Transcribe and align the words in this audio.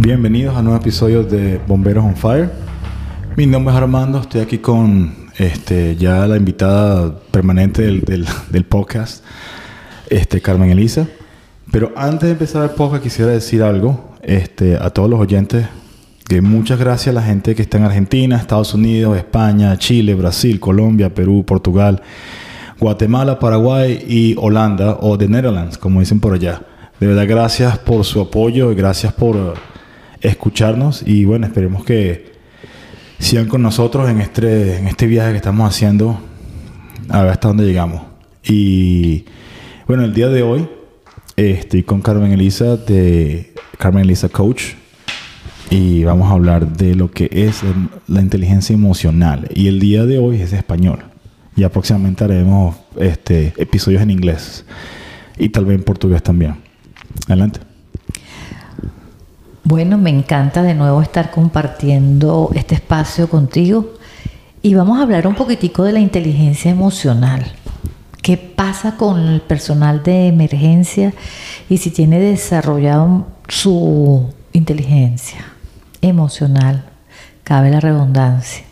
Bienvenidos 0.00 0.56
a 0.56 0.62
nuevo 0.62 0.78
episodio 0.78 1.24
de 1.24 1.58
Bomberos 1.66 2.04
on 2.04 2.14
Fire. 2.14 2.48
Mi 3.36 3.46
nombre 3.46 3.74
es 3.74 3.80
Armando, 3.80 4.20
estoy 4.20 4.42
aquí 4.42 4.58
con 4.58 5.12
este, 5.38 5.96
ya 5.96 6.24
la 6.28 6.36
invitada 6.36 7.18
permanente 7.32 7.82
del, 7.82 8.02
del, 8.02 8.24
del 8.48 8.64
podcast, 8.64 9.24
este, 10.08 10.40
Carmen 10.40 10.70
Elisa. 10.70 11.08
Pero 11.72 11.92
antes 11.96 12.28
de 12.28 12.30
empezar 12.30 12.62
el 12.62 12.70
podcast 12.70 13.02
quisiera 13.02 13.32
decir 13.32 13.60
algo 13.60 14.14
este, 14.22 14.76
a 14.76 14.90
todos 14.90 15.10
los 15.10 15.18
oyentes. 15.18 15.66
Que 16.28 16.42
muchas 16.42 16.78
gracias 16.78 17.08
a 17.08 17.18
la 17.18 17.26
gente 17.26 17.56
que 17.56 17.62
está 17.62 17.78
en 17.78 17.84
Argentina, 17.84 18.36
Estados 18.36 18.74
Unidos, 18.74 19.16
España, 19.16 19.76
Chile, 19.78 20.14
Brasil, 20.14 20.60
Colombia, 20.60 21.12
Perú, 21.12 21.44
Portugal, 21.44 22.02
Guatemala, 22.78 23.40
Paraguay 23.40 24.04
y 24.06 24.36
Holanda 24.38 24.96
o 25.00 25.18
The 25.18 25.26
Netherlands, 25.26 25.76
como 25.76 25.98
dicen 25.98 26.20
por 26.20 26.34
allá. 26.34 26.62
De 27.00 27.08
verdad, 27.08 27.26
gracias 27.26 27.78
por 27.78 28.04
su 28.04 28.20
apoyo 28.20 28.70
y 28.70 28.76
gracias 28.76 29.12
por 29.12 29.54
escucharnos. 30.20 31.02
Y 31.06 31.24
bueno, 31.24 31.46
esperemos 31.46 31.84
que 31.84 32.32
sigan 33.18 33.48
con 33.48 33.62
nosotros 33.62 34.08
en 34.08 34.20
este, 34.20 34.78
en 34.78 34.88
este 34.88 35.06
viaje 35.06 35.32
que 35.32 35.36
estamos 35.36 35.68
haciendo 35.68 36.20
a 37.08 37.22
ver 37.22 37.32
hasta 37.32 37.48
dónde 37.48 37.64
llegamos. 37.64 38.02
Y 38.44 39.24
bueno, 39.86 40.04
el 40.04 40.14
día 40.14 40.28
de 40.28 40.42
hoy 40.42 40.68
estoy 41.36 41.82
con 41.82 42.00
Carmen 42.00 42.32
Elisa 42.32 42.76
de 42.76 43.52
Carmen 43.78 44.04
Elisa 44.04 44.28
Coach 44.28 44.74
y 45.70 46.04
vamos 46.04 46.30
a 46.30 46.32
hablar 46.32 46.66
de 46.76 46.94
lo 46.94 47.10
que 47.10 47.28
es 47.30 47.62
la 48.06 48.20
inteligencia 48.20 48.74
emocional. 48.74 49.48
Y 49.54 49.68
el 49.68 49.80
día 49.80 50.04
de 50.04 50.18
hoy 50.18 50.40
es 50.40 50.52
español. 50.52 51.00
Y 51.56 51.66
próximamente 51.66 52.24
haremos 52.24 52.76
este, 52.98 53.52
episodios 53.56 54.02
en 54.02 54.10
inglés 54.10 54.64
y 55.36 55.48
tal 55.48 55.64
vez 55.64 55.76
en 55.76 55.84
portugués 55.84 56.22
también. 56.22 56.56
Adelante. 57.26 57.67
Bueno, 59.64 59.98
me 59.98 60.10
encanta 60.10 60.62
de 60.62 60.74
nuevo 60.74 61.02
estar 61.02 61.30
compartiendo 61.30 62.50
este 62.54 62.76
espacio 62.76 63.28
contigo 63.28 63.94
y 64.62 64.74
vamos 64.74 64.98
a 64.98 65.02
hablar 65.02 65.26
un 65.26 65.34
poquitico 65.34 65.84
de 65.84 65.92
la 65.92 66.00
inteligencia 66.00 66.70
emocional. 66.70 67.52
¿Qué 68.22 68.36
pasa 68.36 68.96
con 68.96 69.20
el 69.20 69.40
personal 69.40 70.02
de 70.02 70.28
emergencia 70.28 71.12
y 71.68 71.78
si 71.78 71.90
tiene 71.90 72.18
desarrollado 72.20 73.26
su 73.48 74.32
inteligencia 74.52 75.44
emocional? 76.00 76.84
Cabe 77.44 77.70
la 77.70 77.80
redundancia. 77.80 78.64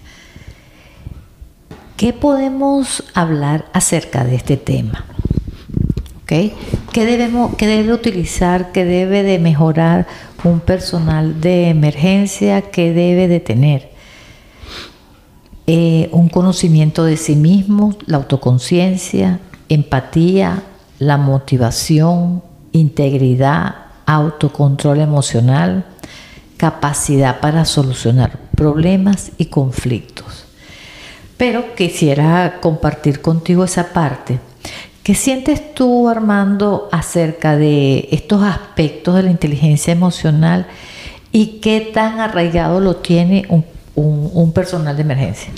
¿Qué 1.96 2.12
podemos 2.12 3.04
hablar 3.14 3.66
acerca 3.72 4.24
de 4.24 4.36
este 4.36 4.56
tema? 4.56 5.06
¿Qué, 6.26 6.54
¿Qué 6.92 7.06
debe 7.06 7.92
utilizar, 7.92 8.72
qué 8.72 8.84
debe 8.84 9.22
de 9.22 9.38
mejorar 9.38 10.08
un 10.42 10.58
personal 10.58 11.40
de 11.40 11.68
emergencia 11.68 12.62
que 12.62 12.92
debe 12.92 13.28
de 13.28 13.40
tener 13.40 13.90
eh, 15.68 16.08
un 16.12 16.28
conocimiento 16.28 17.04
de 17.04 17.16
sí 17.16 17.36
mismo, 17.36 17.96
la 18.06 18.18
autoconciencia, 18.18 19.40
empatía, 19.68 20.62
la 20.98 21.16
motivación, 21.16 22.42
integridad, 22.72 23.74
autocontrol 24.06 25.00
emocional, 25.00 25.84
capacidad 26.56 27.40
para 27.40 27.64
solucionar 27.64 28.38
problemas 28.54 29.32
y 29.38 29.46
conflictos. 29.46 30.44
Pero 31.36 31.74
quisiera 31.74 32.58
compartir 32.60 33.20
contigo 33.20 33.64
esa 33.64 33.92
parte 33.92 34.38
¿Qué 35.06 35.14
sientes 35.14 35.72
tú, 35.72 36.08
Armando, 36.08 36.88
acerca 36.90 37.56
de 37.56 38.08
estos 38.10 38.42
aspectos 38.42 39.14
de 39.14 39.22
la 39.22 39.30
inteligencia 39.30 39.92
emocional 39.92 40.66
y 41.30 41.60
qué 41.60 41.92
tan 41.94 42.18
arraigado 42.18 42.80
lo 42.80 42.96
tiene 42.96 43.46
un, 43.94 44.52
personal 44.52 44.96
de 44.96 45.02
emergencia? 45.02 45.52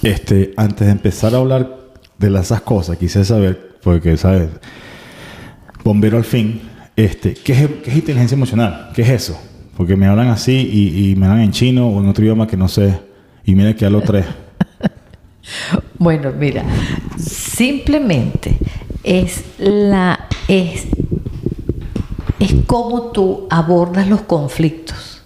Este, 0.00 0.54
antes 0.56 0.86
de 0.86 0.92
empezar 0.92 1.34
a 1.34 1.38
hablar 1.38 1.76
de 2.18 2.38
esas 2.38 2.60
cosas, 2.60 2.96
quise 2.96 3.24
saber, 3.24 3.78
porque, 3.82 4.16
¿sabes? 4.16 4.50
Bombero 5.82 6.16
al 6.16 6.24
fin, 6.24 6.62
este, 6.94 7.34
¿qué 7.34 7.52
es, 7.52 7.96
inteligencia 7.96 8.36
emocional? 8.36 8.90
¿Qué 8.94 9.02
es 9.02 9.08
eso? 9.08 9.36
Porque 9.76 9.96
me 9.96 10.06
hablan 10.06 10.28
así 10.28 10.70
y, 10.72 11.16
me 11.16 11.26
hablan 11.26 11.40
en 11.40 11.50
chino 11.50 11.88
o 11.88 12.00
en 12.00 12.08
otro 12.08 12.22
idioma 12.22 12.46
que 12.46 12.56
no 12.56 12.68
sé. 12.68 12.96
Y 13.44 13.56
mira 13.56 13.74
que 13.74 13.86
hablo 13.86 14.02
tres. 14.02 14.24
bueno, 15.98 16.30
mira, 16.38 16.62
simplemente 17.18 18.56
es 19.04 19.44
la 19.58 20.28
es, 20.48 20.86
es 22.40 22.54
cómo 22.66 23.12
tú 23.12 23.46
abordas 23.50 24.08
los 24.08 24.22
conflictos. 24.22 25.22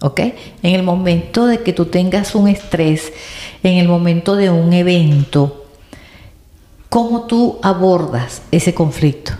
¿Ok? 0.00 0.20
En 0.62 0.74
el 0.74 0.82
momento 0.82 1.46
de 1.46 1.62
que 1.62 1.72
tú 1.72 1.86
tengas 1.86 2.34
un 2.34 2.48
estrés, 2.48 3.12
en 3.62 3.78
el 3.78 3.86
momento 3.86 4.34
de 4.34 4.50
un 4.50 4.72
evento, 4.72 5.66
cómo 6.88 7.22
tú 7.22 7.58
abordas 7.62 8.42
ese 8.50 8.74
conflicto. 8.74 9.32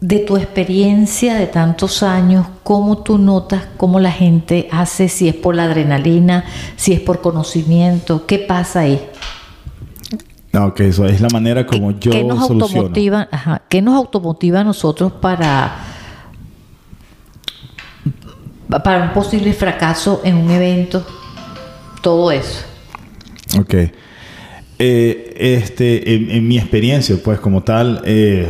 De 0.00 0.18
tu 0.18 0.36
experiencia 0.36 1.34
de 1.34 1.46
tantos 1.46 2.02
años, 2.02 2.46
cómo 2.64 2.98
tú 2.98 3.18
notas 3.18 3.64
cómo 3.76 4.00
la 4.00 4.12
gente 4.12 4.68
hace, 4.70 5.08
si 5.08 5.28
es 5.28 5.34
por 5.34 5.54
la 5.54 5.64
adrenalina, 5.64 6.44
si 6.76 6.92
es 6.92 7.00
por 7.00 7.20
conocimiento, 7.20 8.26
qué 8.26 8.38
pasa 8.38 8.80
ahí. 8.80 9.00
No, 10.52 10.72
que 10.74 10.88
eso 10.88 11.04
es 11.04 11.20
la 11.20 11.28
manera 11.28 11.66
como 11.66 11.92
yo 11.92 12.10
¿qué 12.10 12.24
nos 12.24 12.50
automotiva, 12.50 13.28
ajá, 13.30 13.62
¿Qué 13.68 13.82
nos 13.82 13.94
automotiva 13.94 14.60
a 14.60 14.64
nosotros 14.64 15.12
para, 15.12 15.76
para 18.82 19.04
un 19.04 19.12
posible 19.12 19.52
fracaso 19.52 20.22
en 20.24 20.36
un 20.36 20.50
evento? 20.50 21.06
Todo 22.00 22.30
eso. 22.30 22.64
Ok. 23.58 23.74
Eh, 24.80 25.34
este, 25.36 26.36
en, 26.36 26.46
mi 26.46 26.56
experiencia, 26.56 27.16
pues 27.22 27.40
como 27.40 27.62
tal, 27.62 28.00
eh, 28.04 28.48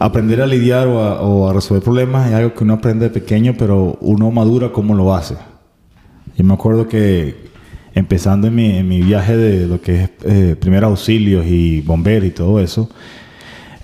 aprender 0.00 0.40
a 0.40 0.46
lidiar 0.46 0.88
o 0.88 1.00
a, 1.00 1.20
o 1.20 1.48
a, 1.48 1.52
resolver 1.52 1.82
problemas 1.82 2.28
es 2.28 2.34
algo 2.34 2.54
que 2.54 2.64
uno 2.64 2.74
aprende 2.74 3.04
de 3.08 3.10
pequeño, 3.10 3.54
pero 3.56 3.98
uno 4.00 4.30
madura 4.30 4.72
cómo 4.72 4.94
lo 4.94 5.14
hace. 5.14 5.36
Yo 6.36 6.44
me 6.44 6.54
acuerdo 6.54 6.88
que 6.88 7.49
empezando 7.94 8.48
en 8.48 8.54
mi, 8.54 8.76
en 8.76 8.88
mi 8.88 9.02
viaje 9.02 9.36
de 9.36 9.66
lo 9.66 9.80
que 9.80 10.04
es 10.04 10.10
eh, 10.24 10.56
primeros 10.58 10.90
auxilios 10.90 11.46
y 11.46 11.80
bomberos 11.80 12.28
y 12.28 12.30
todo 12.30 12.60
eso, 12.60 12.88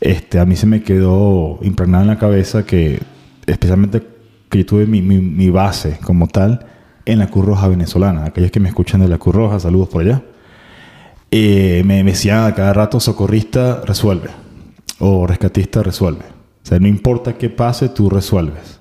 este, 0.01 0.39
a 0.39 0.45
mí 0.45 0.57
se 0.57 0.67
me 0.67 0.83
quedó 0.83 1.59
impregnado 1.63 2.03
en 2.03 2.09
la 2.09 2.19
cabeza 2.19 2.65
que, 2.65 3.01
especialmente 3.47 4.03
que 4.49 4.59
yo 4.59 4.67
tuve 4.67 4.87
mi, 4.87 5.03
mi, 5.03 5.51
base 5.51 5.99
como 6.05 6.29
tal 6.29 6.67
en 7.05 7.19
la 7.19 7.29
Cruz 7.29 7.45
Roja 7.47 7.69
venezolana. 7.69 8.27
Aquellos 8.27 8.51
que 8.51 8.61
me 8.61 8.69
escuchan 8.69 9.01
de 9.01 9.09
la 9.09 9.19
Cruz 9.19 9.35
Roja, 9.35 9.59
saludos 9.59 9.89
por 9.89 10.03
allá. 10.03 10.23
Eh, 11.31 11.83
me, 11.85 12.05
me 12.05 12.13
decían 12.13 12.45
a 12.45 12.55
cada 12.55 12.73
rato, 12.73 13.01
socorrista, 13.01 13.83
resuelve. 13.85 14.31
O 14.99 15.27
rescatista, 15.27 15.83
resuelve. 15.83 16.25
O 16.63 16.69
sea, 16.69 16.79
no 16.79 16.89
importa 16.89 17.35
qué 17.35 17.51
pase, 17.51 17.89
tú 17.89 18.09
resuelves. 18.11 18.81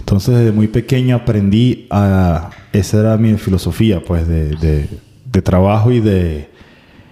Entonces, 0.00 0.38
desde 0.38 0.52
muy 0.52 0.66
pequeño 0.66 1.14
aprendí 1.14 1.86
a, 1.90 2.50
esa 2.72 3.00
era 3.00 3.16
mi 3.16 3.34
filosofía, 3.36 4.02
pues, 4.02 4.26
de, 4.28 4.88
trabajo 5.42 5.90
y 5.90 6.00
de, 6.00 6.48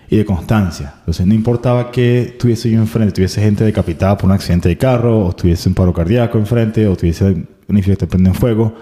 y 0.08 0.16
de 0.16 0.24
constancia. 0.24 0.94
Entonces, 1.00 1.26
no 1.26 1.34
importaba 1.34 1.90
que 1.90 2.36
tuviese 2.38 2.70
yo 2.70 2.78
enfrente, 2.78 3.12
tuviese 3.12 3.40
gente 3.40 3.64
decapitada 3.64 4.16
por 4.16 4.26
un 4.26 4.32
accidente 4.32 4.68
de 4.68 4.76
carro, 4.76 5.26
o 5.26 5.32
tuviese 5.32 5.68
un 5.68 5.74
paro 5.74 5.92
cardíaco 5.92 6.38
enfrente, 6.38 6.86
o 6.86 6.96
tuviese 6.96 7.24
un 7.68 7.82
que 7.82 8.06
prende 8.06 8.30
en 8.30 8.34
fuego, 8.34 8.74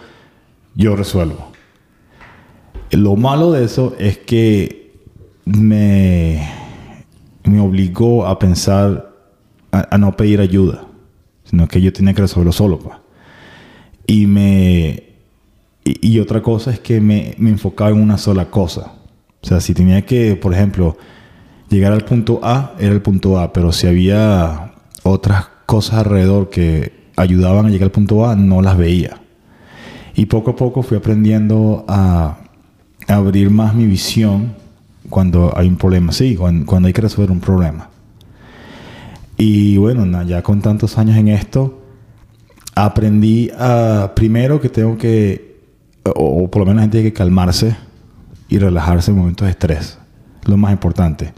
yo 0.75 0.94
resuelvo. 0.94 1.53
Lo 2.93 3.16
malo 3.16 3.50
de 3.50 3.64
eso 3.64 3.97
es 3.98 4.19
que 4.19 4.93
me, 5.44 6.48
me 7.44 7.60
obligó 7.60 8.26
a 8.26 8.38
pensar, 8.38 9.12
a, 9.72 9.98
no 9.98 10.16
pedir 10.16 10.41
ayuda, 10.41 10.87
sino 11.44 11.67
que 11.67 11.81
yo 11.81 11.93
tenía 11.93 12.14
que 12.14 12.22
resolverlo 12.22 12.52
solo, 12.52 12.79
pues. 12.79 12.96
Y 14.06 14.26
me, 14.26 14.75
y, 15.87 16.19
otra 16.19 16.43
cosa 16.43 16.73
es 16.73 16.81
que 16.81 17.00
me, 17.00 17.35
me, 17.38 17.50
enfocaba 17.50 17.91
en 17.91 18.00
una 18.00 18.19
sola 18.19 18.50
cosa. 18.50 18.93
O 19.43 19.47
sea, 19.47 19.61
si 19.61 19.75
tenía 19.75 20.05
que, 20.05 20.35
por 20.35 20.53
ejemplo, 20.53 20.97
llegar 21.69 21.93
al 21.93 22.05
punto 22.05 22.41
A, 22.43 22.75
era 22.79 22.93
el 22.93 23.03
punto 23.03 23.38
A, 23.38 23.53
pero 23.53 23.73
si 23.73 23.87
había 23.87 24.73
otras 25.05 25.47
cosas 25.67 26.00
alrededor 26.00 26.50
que 26.50 26.93
ayudaban 27.17 27.67
a 27.67 27.71
llegar 27.71 27.87
al 27.87 27.93
punto 27.93 28.27
A, 28.27 28.35
no 28.35 28.62
las 28.62 28.77
veía. 28.77 29.21
Y 30.15 30.27
poco 30.27 30.53
a 30.53 30.56
poco 30.56 30.83
fui 30.83 30.97
aprendiendo 30.97 31.85
a, 31.89 32.39
abrir 33.06 33.50
más 33.50 33.73
mi 33.75 33.87
visión 33.87 34.55
cuando 35.09 35.56
hay 35.56 35.69
un 35.69 35.77
problema, 35.77 36.12
sí, 36.12 36.35
cuando, 36.35 36.67
cuando 36.67 36.89
hay 36.89 36.93
que 36.93 37.03
resolver 37.03 37.31
un 37.31 37.39
problema. 37.41 37.91
Y 39.37 39.77
bueno, 39.77 40.23
ya 40.25 40.43
con 40.43 40.61
tantos 40.61 40.99
años 40.99 41.17
en 41.17 41.29
esto, 41.29 41.82
aprendí 42.75 43.50
a, 43.56 44.12
primero 44.17 44.61
que 44.61 44.69
tengo 44.69 44.99
que 44.99 45.45
o, 46.14 46.50
por 46.50 46.61
lo 46.61 46.67
menos 46.67 46.76
la 46.76 46.82
gente 46.82 46.99
tiene 46.99 47.11
que 47.11 47.17
calmarse 47.17 47.76
y 48.49 48.58
relajarse 48.58 49.11
en 49.11 49.19
momentos 49.19 49.47
de 49.47 49.50
estrés. 49.50 49.99
Lo 50.44 50.56
más 50.56 50.73
importante. 50.73 51.32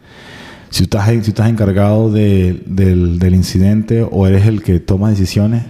Si 0.71 0.83
estás, 0.85 1.09
si 1.09 1.31
estás 1.31 1.49
encargado 1.49 2.13
de- 2.13 2.63
del, 2.67 3.19
del 3.19 3.35
incidente 3.35 4.03
o 4.09 4.27
eres 4.27 4.47
el 4.47 4.63
que 4.63 4.81
toma 4.81 5.09
decisiones, 5.11 5.65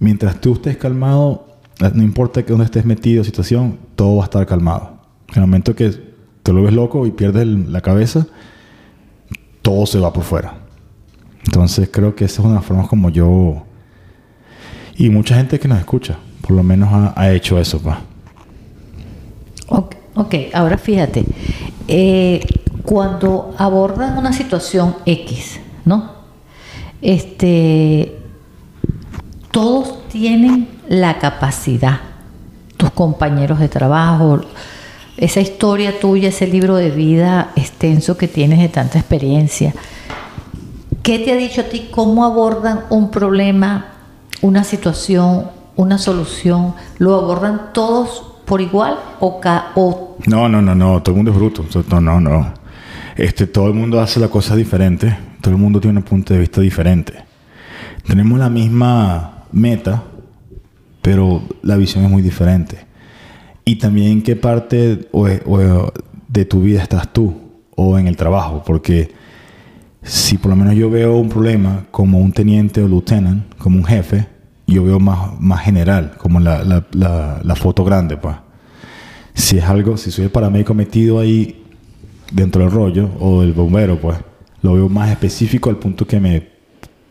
mientras 0.00 0.40
tú 0.40 0.54
estés 0.54 0.76
calmado, 0.76 1.46
eh, 1.80 1.90
no 1.94 2.02
importa 2.02 2.42
que 2.42 2.50
donde 2.50 2.64
estés 2.64 2.84
metido, 2.84 3.22
situación, 3.22 3.78
todo 3.94 4.16
va 4.16 4.22
a 4.22 4.24
estar 4.24 4.44
calmado. 4.46 4.98
En 5.28 5.34
el 5.36 5.40
momento 5.42 5.74
que 5.76 5.92
te 6.42 6.52
lo 6.52 6.62
ves 6.64 6.72
loco 6.72 7.06
y 7.06 7.12
pierdes 7.12 7.46
la 7.46 7.80
cabeza, 7.80 8.26
todo 9.62 9.86
se 9.86 10.00
va 10.00 10.12
por 10.12 10.24
fuera. 10.24 10.54
Entonces 11.44 11.88
creo 11.92 12.14
que 12.16 12.24
esa 12.24 12.42
es 12.42 12.48
una 12.48 12.60
forma 12.62 12.88
como 12.88 13.10
yo... 13.10 13.64
Y 14.96 15.10
mucha 15.10 15.36
gente 15.36 15.60
que 15.60 15.68
nos 15.68 15.78
escucha, 15.78 16.18
por 16.48 16.56
lo 16.56 16.62
menos 16.62 16.88
ha, 17.14 17.30
hecho 17.30 17.60
eso, 17.60 17.78
pa. 17.78 18.00
Ok, 19.68 19.94
ok, 20.14 20.34
ahora 20.54 20.78
fíjate, 20.78 21.26
eh, 21.86 22.40
cuando 22.84 23.54
abordan 23.58 24.16
una 24.16 24.32
situación 24.32 24.96
X, 25.04 25.60
¿no? 25.84 26.10
Este, 27.02 28.16
todos 29.50 30.08
tienen 30.08 30.68
la 30.88 31.18
capacidad, 31.18 32.00
tus 32.78 32.92
compañeros 32.92 33.58
de 33.58 33.68
trabajo, 33.68 34.40
esa 35.18 35.40
historia 35.40 36.00
tuya, 36.00 36.30
ese 36.30 36.46
libro 36.46 36.76
de 36.76 36.90
vida 36.90 37.50
extenso 37.56 38.16
que 38.16 38.26
tienes 38.26 38.60
de 38.60 38.70
tanta 38.70 38.98
experiencia. 38.98 39.74
¿Qué 41.02 41.18
te 41.18 41.30
ha 41.30 41.36
dicho 41.36 41.60
a 41.60 41.64
ti 41.64 41.88
cómo 41.90 42.24
abordan 42.24 42.84
un 42.88 43.10
problema, 43.10 43.88
una 44.40 44.64
situación, 44.64 45.57
una 45.78 45.96
solución? 45.96 46.74
¿Lo 46.98 47.14
abordan 47.14 47.72
todos 47.72 48.34
por 48.44 48.60
igual 48.60 48.96
o, 49.20 49.40
ca- 49.40 49.68
o 49.76 50.16
No, 50.26 50.48
no, 50.48 50.60
no, 50.60 50.74
no, 50.74 51.02
todo 51.02 51.14
el 51.14 51.16
mundo 51.16 51.30
es 51.30 51.36
bruto. 51.36 51.64
No, 51.88 52.00
no, 52.00 52.20
no. 52.20 52.52
Este, 53.16 53.46
todo 53.46 53.68
el 53.68 53.74
mundo 53.74 54.00
hace 54.00 54.18
las 54.20 54.28
cosas 54.28 54.56
diferentes. 54.56 55.14
Todo 55.40 55.54
el 55.54 55.60
mundo 55.60 55.80
tiene 55.80 55.98
un 55.98 56.04
punto 56.04 56.34
de 56.34 56.40
vista 56.40 56.60
diferente. 56.60 57.14
Tenemos 58.06 58.38
la 58.38 58.48
misma 58.50 59.44
meta, 59.52 60.02
pero 61.00 61.42
la 61.62 61.76
visión 61.76 62.04
es 62.04 62.10
muy 62.10 62.22
diferente. 62.22 62.78
Y 63.64 63.76
también 63.76 64.22
qué 64.22 64.34
parte 64.34 65.08
de 66.28 66.44
tu 66.44 66.60
vida 66.60 66.82
estás 66.82 67.12
tú 67.12 67.34
o 67.76 67.98
en 67.98 68.08
el 68.08 68.16
trabajo, 68.16 68.62
porque 68.66 69.12
si 70.02 70.38
por 70.38 70.50
lo 70.50 70.56
menos 70.56 70.74
yo 70.74 70.90
veo 70.90 71.16
un 71.18 71.28
problema 71.28 71.84
como 71.90 72.18
un 72.18 72.32
teniente 72.32 72.82
o 72.82 72.88
lieutenant, 72.88 73.54
como 73.58 73.76
un 73.78 73.84
jefe, 73.84 74.26
yo 74.74 74.84
veo 74.84 75.00
más, 75.00 75.40
más 75.40 75.60
general, 75.62 76.14
como 76.18 76.40
la, 76.40 76.62
la, 76.64 76.84
la, 76.92 77.40
la 77.42 77.54
foto 77.56 77.84
grande, 77.84 78.16
pues. 78.16 78.36
Si 79.34 79.58
es 79.58 79.64
algo, 79.64 79.96
si 79.96 80.10
soy 80.10 80.24
el 80.24 80.30
paramédico 80.30 80.74
metido 80.74 81.20
ahí 81.20 81.64
dentro 82.32 82.62
del 82.62 82.70
rollo, 82.70 83.08
o 83.20 83.42
el 83.42 83.52
bombero, 83.52 83.98
pues, 84.00 84.18
lo 84.62 84.74
veo 84.74 84.88
más 84.88 85.10
específico 85.10 85.70
al 85.70 85.76
punto 85.76 86.06
que 86.06 86.20
me, 86.20 86.48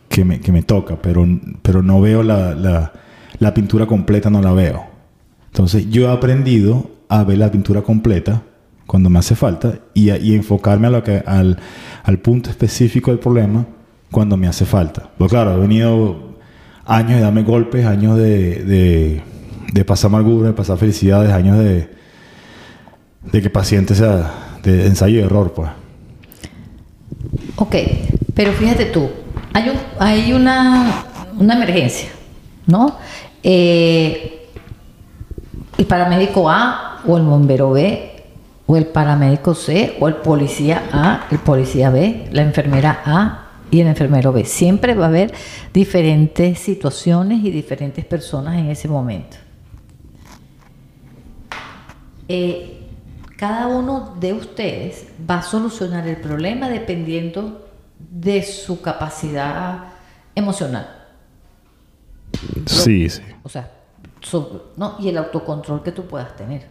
que 0.08 0.24
me, 0.24 0.40
que 0.40 0.52
me 0.52 0.62
toca, 0.62 0.96
pero, 1.00 1.26
pero 1.62 1.82
no 1.82 2.00
veo 2.00 2.22
la, 2.22 2.54
la, 2.54 2.92
la 3.38 3.54
pintura 3.54 3.86
completa, 3.86 4.30
no 4.30 4.42
la 4.42 4.52
veo. 4.52 4.84
Entonces 5.46 5.88
yo 5.90 6.08
he 6.08 6.12
aprendido 6.12 6.90
a 7.08 7.24
ver 7.24 7.38
la 7.38 7.50
pintura 7.50 7.82
completa 7.82 8.42
cuando 8.86 9.08
me 9.10 9.18
hace 9.18 9.34
falta 9.34 9.78
y, 9.94 10.10
a- 10.10 10.18
y 10.18 10.34
enfocarme 10.34 10.86
a 10.88 10.90
lo 10.90 11.02
que, 11.02 11.22
al, 11.26 11.58
al 12.04 12.18
punto 12.18 12.50
específico 12.50 13.10
del 13.10 13.18
problema 13.20 13.66
cuando 14.10 14.36
me 14.36 14.46
hace 14.46 14.66
falta. 14.66 15.10
Pero 15.16 15.28
claro, 15.30 15.54
he 15.54 15.58
venido 15.60 16.27
años 16.88 17.16
de 17.16 17.20
darme 17.20 17.42
golpes, 17.42 17.86
años 17.86 18.16
de, 18.16 19.22
de, 19.72 19.84
pasar 19.84 20.08
amargura, 20.08 20.48
de 20.48 20.54
pasar 20.54 20.78
felicidades, 20.78 21.30
años 21.30 21.58
de, 21.58 21.88
de 23.30 23.42
que 23.42 23.50
paciente 23.50 23.94
sea 23.94 24.56
de 24.62 24.86
ensayo 24.86 25.20
y 25.20 25.22
error, 25.22 25.52
pues. 25.52 25.68
Ok, 27.56 27.76
pero 28.34 28.52
fíjate 28.52 28.86
tú, 28.86 29.08
hay, 29.52 29.68
un, 29.68 29.76
hay 29.98 30.32
una, 30.32 31.04
una 31.38 31.54
emergencia, 31.54 32.08
¿no? 32.66 32.96
Eh, 33.42 34.48
el 35.76 35.84
paramédico 35.84 36.48
A 36.50 37.00
o 37.06 37.18
el 37.18 37.22
bombero 37.22 37.70
B 37.72 38.12
o 38.66 38.76
el 38.76 38.86
paramédico 38.86 39.54
C 39.54 39.96
o 40.00 40.08
el 40.08 40.16
policía 40.16 40.84
A, 40.90 41.26
el 41.30 41.38
policía 41.38 41.90
B, 41.90 42.28
la 42.32 42.42
enfermera 42.42 43.02
A 43.04 43.47
y 43.70 43.80
el 43.80 43.86
enfermero 43.86 44.32
B. 44.32 44.44
Siempre 44.44 44.94
va 44.94 45.06
a 45.06 45.08
haber 45.08 45.32
diferentes 45.72 46.58
situaciones 46.58 47.44
y 47.44 47.50
diferentes 47.50 48.04
personas 48.04 48.58
en 48.58 48.70
ese 48.70 48.88
momento. 48.88 49.36
Eh, 52.28 52.86
cada 53.36 53.68
uno 53.68 54.16
de 54.18 54.32
ustedes 54.32 55.08
va 55.28 55.38
a 55.38 55.42
solucionar 55.42 56.06
el 56.06 56.16
problema 56.16 56.68
dependiendo 56.68 57.68
de 57.98 58.42
su 58.42 58.80
capacidad 58.80 59.84
emocional. 60.34 60.88
Sí, 62.66 63.08
sí. 63.08 63.22
O 63.42 63.48
sea, 63.48 63.70
no, 64.76 64.96
y 64.98 65.08
el 65.08 65.18
autocontrol 65.18 65.82
que 65.82 65.92
tú 65.92 66.06
puedas 66.06 66.36
tener. 66.36 66.66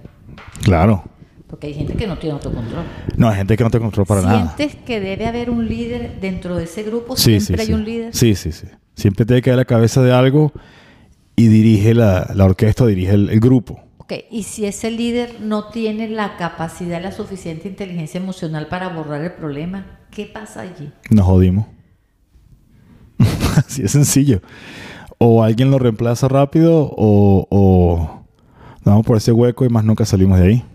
Claro. 0.64 1.04
Porque 1.48 1.68
hay 1.68 1.74
gente 1.74 1.94
que 1.94 2.08
no 2.08 2.18
tiene 2.18 2.34
autocontrol. 2.34 2.84
No, 3.16 3.30
hay 3.30 3.38
gente 3.38 3.56
que 3.56 3.64
no 3.64 3.70
te 3.70 3.80
controla 3.80 4.06
para 4.06 4.22
nada. 4.22 4.56
¿Sientes 4.58 4.84
que 4.84 5.00
debe 5.00 5.28
haber 5.28 5.50
un 5.50 5.68
líder 5.68 6.20
dentro 6.20 6.56
de 6.58 6.66
ese 6.66 6.84
grupo? 6.84 7.16
Sí, 7.16 7.40
sí, 7.40 7.48
¿Siempre 7.48 7.66
sí. 7.66 7.72
hay 7.72 7.78
un 7.80 7.86
líder? 7.86 8.16
Sí, 8.16 8.36
sí, 8.36 8.52
sí. 8.52 8.68
Siempre 8.96 9.26
tiene 9.26 9.42
que 9.42 9.52
dar 9.52 9.58
la 9.58 9.66
cabeza 9.66 10.02
de 10.02 10.12
algo 10.12 10.52
y 11.38 11.48
dirige 11.48 11.94
la, 11.94 12.32
la 12.36 12.46
orquesta, 12.46 12.86
dirige 12.86 13.14
el, 13.14 13.30
el 13.30 13.40
grupo. 13.40 13.80
Ok, 14.00 14.14
y 14.30 14.44
si 14.44 14.66
ese 14.66 14.92
líder 14.92 15.40
no 15.42 15.70
tiene 15.70 16.10
la 16.10 16.36
capacidad, 16.38 17.02
la 17.02 17.12
suficiente 17.12 17.68
inteligencia 17.68 18.20
emocional 18.20 18.68
para 18.68 18.88
abordar 18.88 19.22
el 19.22 19.34
problema, 19.34 20.00
¿qué 20.12 20.26
pasa 20.26 20.62
allí? 20.62 20.92
Nos 21.10 21.26
jodimos. 21.26 21.68
Así 23.56 23.84
es 23.84 23.92
sencillo. 23.92 24.42
O 25.18 25.44
alguien 25.44 25.72
lo 25.72 25.80
reemplaza 25.80 26.28
rápido 26.28 26.92
o, 26.96 27.48
o 27.50 28.26
nos 28.78 28.86
vamos 28.86 29.06
por 29.06 29.18
ese 29.18 29.32
hueco 29.32 29.66
y 29.66 29.70
más 29.70 29.84
nunca 29.84 30.06
salimos 30.06 30.40
de 30.40 30.48
ahí. 30.48 30.66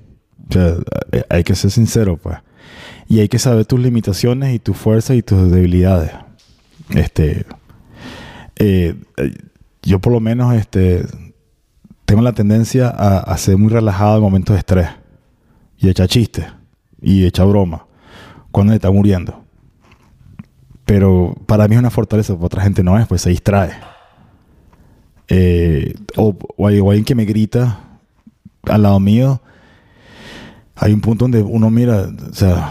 O 0.48 0.52
sea, 0.52 0.76
eh, 1.12 1.24
hay 1.28 1.44
que 1.44 1.54
ser 1.54 1.70
sincero, 1.70 2.16
pues. 2.16 2.38
Y 3.08 3.20
hay 3.20 3.28
que 3.28 3.38
saber 3.38 3.66
tus 3.66 3.80
limitaciones 3.80 4.54
y 4.54 4.58
tus 4.58 4.76
fuerzas 4.76 5.16
y 5.16 5.22
tus 5.22 5.50
debilidades. 5.50 6.12
Este, 6.90 7.44
eh, 8.56 8.94
yo 9.82 9.98
por 10.00 10.12
lo 10.12 10.20
menos 10.20 10.54
este, 10.54 11.04
tengo 12.04 12.22
la 12.22 12.32
tendencia 12.32 12.88
a, 12.88 13.36
ser 13.38 13.56
muy 13.56 13.70
relajado 13.70 14.16
en 14.16 14.22
momentos 14.22 14.54
de 14.54 14.58
estrés. 14.60 14.88
Y 15.78 15.88
echar 15.88 16.08
chistes. 16.08 16.46
Y 17.00 17.24
echar 17.24 17.46
broma. 17.46 17.86
Cuando 18.50 18.72
se 18.72 18.76
está 18.76 18.90
muriendo. 18.90 19.42
Pero 20.84 21.34
para 21.46 21.68
mí 21.68 21.74
es 21.74 21.78
una 21.78 21.90
fortaleza, 21.90 22.34
para 22.34 22.46
otra 22.46 22.62
gente 22.62 22.82
no 22.82 22.98
es, 22.98 23.06
pues 23.06 23.22
se 23.22 23.30
distrae. 23.30 23.72
Eh, 25.28 25.94
o, 26.16 26.36
o 26.56 26.66
hay 26.66 26.80
o 26.80 26.90
alguien 26.90 27.04
que 27.04 27.14
me 27.14 27.24
grita 27.24 27.80
al 28.64 28.82
lado 28.82 29.00
mío. 29.00 29.40
Hay 30.76 30.92
un 30.92 31.00
punto 31.00 31.24
donde 31.24 31.42
uno 31.42 31.70
mira, 31.70 32.08
o 32.30 32.34
sea, 32.34 32.70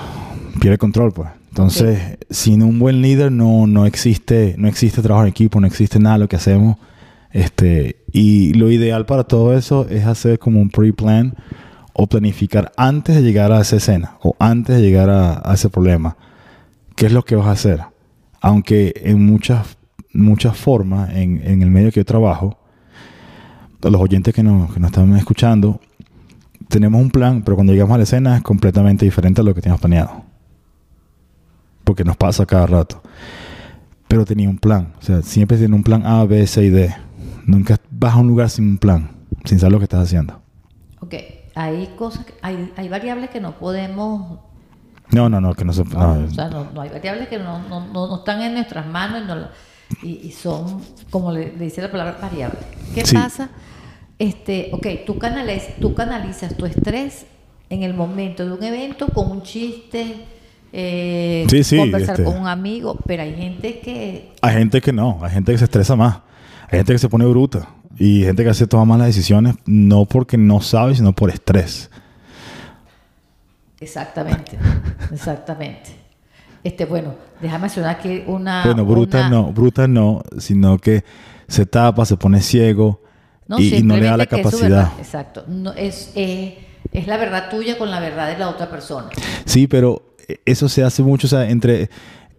pierde 0.59 0.77
control, 0.77 1.11
pues. 1.11 1.29
Entonces, 1.49 2.17
sin 2.29 2.63
un 2.63 2.79
buen 2.79 3.01
líder 3.01 3.31
no, 3.31 3.67
no 3.67 3.85
existe, 3.85 4.55
no 4.57 4.67
existe 4.69 5.01
trabajo 5.01 5.25
en 5.25 5.29
equipo, 5.29 5.59
no 5.59 5.67
existe 5.67 5.99
nada 5.99 6.15
de 6.15 6.19
lo 6.19 6.29
que 6.29 6.37
hacemos. 6.37 6.77
Este, 7.31 7.97
y 8.11 8.53
lo 8.53 8.71
ideal 8.71 9.05
para 9.05 9.25
todo 9.25 9.53
eso 9.57 9.87
es 9.89 10.05
hacer 10.05 10.39
como 10.39 10.61
un 10.61 10.69
pre-plan 10.69 11.35
o 11.93 12.07
planificar 12.07 12.71
antes 12.77 13.15
de 13.15 13.21
llegar 13.21 13.51
a 13.51 13.61
esa 13.61 13.77
escena 13.77 14.17
o 14.21 14.35
antes 14.39 14.77
de 14.77 14.81
llegar 14.81 15.09
a, 15.09 15.41
a 15.43 15.53
ese 15.53 15.69
problema. 15.69 16.15
¿Qué 16.95 17.07
es 17.07 17.11
lo 17.11 17.23
que 17.23 17.35
vas 17.35 17.47
a 17.47 17.51
hacer? 17.51 17.81
Aunque 18.39 18.93
en 19.03 19.25
muchas, 19.25 19.77
muchas 20.13 20.57
formas, 20.57 21.09
en, 21.13 21.41
en 21.43 21.61
el 21.61 21.69
medio 21.69 21.91
que 21.91 21.99
yo 21.99 22.05
trabajo, 22.05 22.57
los 23.81 24.01
oyentes 24.01 24.33
que 24.33 24.43
nos, 24.43 24.73
que 24.73 24.79
nos 24.79 24.91
están 24.91 25.15
escuchando, 25.17 25.81
tenemos 26.71 26.99
un 27.01 27.11
plan, 27.11 27.41
pero 27.43 27.55
cuando 27.55 27.73
llegamos 27.73 27.93
a 27.95 27.97
la 27.97 28.03
escena 28.03 28.37
es 28.37 28.43
completamente 28.43 29.05
diferente 29.05 29.41
a 29.41 29.43
lo 29.43 29.53
que 29.53 29.61
teníamos 29.61 29.81
planeado. 29.81 30.23
Porque 31.83 32.03
nos 32.03 32.17
pasa 32.17 32.45
cada 32.45 32.65
rato. 32.67 33.01
Pero 34.07 34.25
tenía 34.25 34.49
un 34.49 34.57
plan. 34.57 34.93
O 34.99 35.01
sea, 35.03 35.21
siempre 35.21 35.57
tiene 35.57 35.75
un 35.75 35.83
plan 35.83 36.05
A, 36.05 36.23
B, 36.25 36.45
C 36.47 36.63
y 36.65 36.69
D. 36.69 36.93
Nunca 37.45 37.77
vas 37.91 38.13
a 38.15 38.17
un 38.17 38.27
lugar 38.27 38.49
sin 38.49 38.65
un 38.69 38.77
plan, 38.77 39.11
sin 39.45 39.59
saber 39.59 39.73
lo 39.73 39.77
que 39.79 39.85
estás 39.85 40.03
haciendo. 40.03 40.41
Ok, 40.99 41.13
hay 41.55 41.93
cosas, 41.97 42.25
que- 42.25 42.33
hay, 42.41 42.71
hay 42.77 42.87
variables 42.89 43.29
que 43.29 43.39
no 43.41 43.57
podemos, 43.57 44.39
No, 45.11 45.27
no, 45.27 45.41
no, 45.41 45.53
que 45.55 45.65
no 45.65 45.73
se... 45.73 45.83
no, 45.83 46.15
no, 46.19 46.25
o 46.25 46.29
sea, 46.29 46.49
no, 46.49 46.71
no 46.71 46.81
hay 46.81 46.89
variables 46.89 47.27
que 47.27 47.37
no, 47.39 47.67
no, 47.67 47.87
no- 47.87 48.07
no 48.07 48.17
están 48.17 48.41
en 48.41 48.53
nuestras 48.53 48.85
manos 48.85 49.23
y, 50.03 50.07
y- 50.07 50.27
y 50.27 50.31
son, 50.31 50.81
como 51.09 51.31
le, 51.31 51.53
le 51.57 51.65
dice 51.65 51.81
la 51.81 51.91
palabra, 51.91 52.17
variables. 52.21 52.61
¿Qué 52.93 53.05
Sí. 53.05 53.15
pasa? 53.15 53.49
Este, 54.21 54.69
ok, 54.71 54.85
tú, 55.03 55.17
tú 55.79 55.95
canalizas 55.95 56.55
tu 56.55 56.67
estrés 56.67 57.25
en 57.71 57.81
el 57.81 57.95
momento 57.95 58.45
de 58.45 58.51
un 58.51 58.63
evento 58.63 59.07
con 59.07 59.31
un 59.31 59.41
chiste, 59.41 60.25
eh, 60.71 61.47
Sí, 61.49 61.63
sí, 61.63 61.77
conversar 61.77 62.19
este- 62.19 62.23
con 62.31 62.37
un 62.41 62.47
amigo, 62.47 62.99
pero 63.07 63.23
hay 63.23 63.33
gente 63.33 63.79
que 63.79 64.29
Hay 64.43 64.53
gente 64.53 64.79
que 64.79 64.93
no, 64.93 65.17
hay 65.23 65.31
gente 65.31 65.51
que 65.53 65.57
se 65.57 65.63
estresa 65.63 65.95
más, 65.95 66.17
hay 66.69 66.77
gente 66.77 66.93
que 66.93 66.99
se 66.99 67.09
pone 67.09 67.25
bruta 67.25 67.67
y 67.97 68.23
gente 68.23 68.43
que 68.43 68.49
hace 68.51 68.67
toma 68.67 68.85
malas 68.85 69.07
decisiones 69.07 69.55
no 69.65 70.05
porque 70.05 70.37
no 70.37 70.61
sabe, 70.61 70.93
sino 70.93 71.13
por 71.13 71.31
estrés. 71.31 71.89
Exactamente, 73.79 74.51
exactamente. 75.11 75.89
Este, 76.63 76.85
bueno, 76.85 77.15
déjame 77.41 77.61
mencionar 77.63 77.97
que 77.99 78.23
una... 78.27 78.61
Bueno, 78.65 78.85
bruta 78.85 79.17
una- 79.21 79.29
no, 79.31 79.51
bruta 79.51 79.87
no, 79.87 80.21
sino 80.37 80.77
que 80.77 81.03
se 81.47 81.65
tapa, 81.65 82.05
se 82.05 82.17
pone 82.17 82.39
ciego 82.39 83.01
y, 83.59 83.75
y 83.75 83.83
no 83.83 83.97
le 83.97 84.05
da 84.05 84.17
la 84.17 84.25
capacidad. 84.25 84.91
Exacto. 84.99 85.45
No, 85.47 85.73
es, 85.73 86.11
eh, 86.15 86.59
es 86.91 87.07
la 87.07 87.17
verdad 87.17 87.49
tuya 87.49 87.77
con 87.77 87.91
la 87.91 87.99
verdad 87.99 88.31
de 88.31 88.37
la 88.37 88.49
otra 88.49 88.69
persona. 88.69 89.09
Sí, 89.45 89.67
pero 89.67 90.15
eso 90.45 90.69
se 90.69 90.83
hace 90.83 91.03
mucho, 91.03 91.27
o 91.27 91.29
sea, 91.29 91.49
entre 91.49 91.89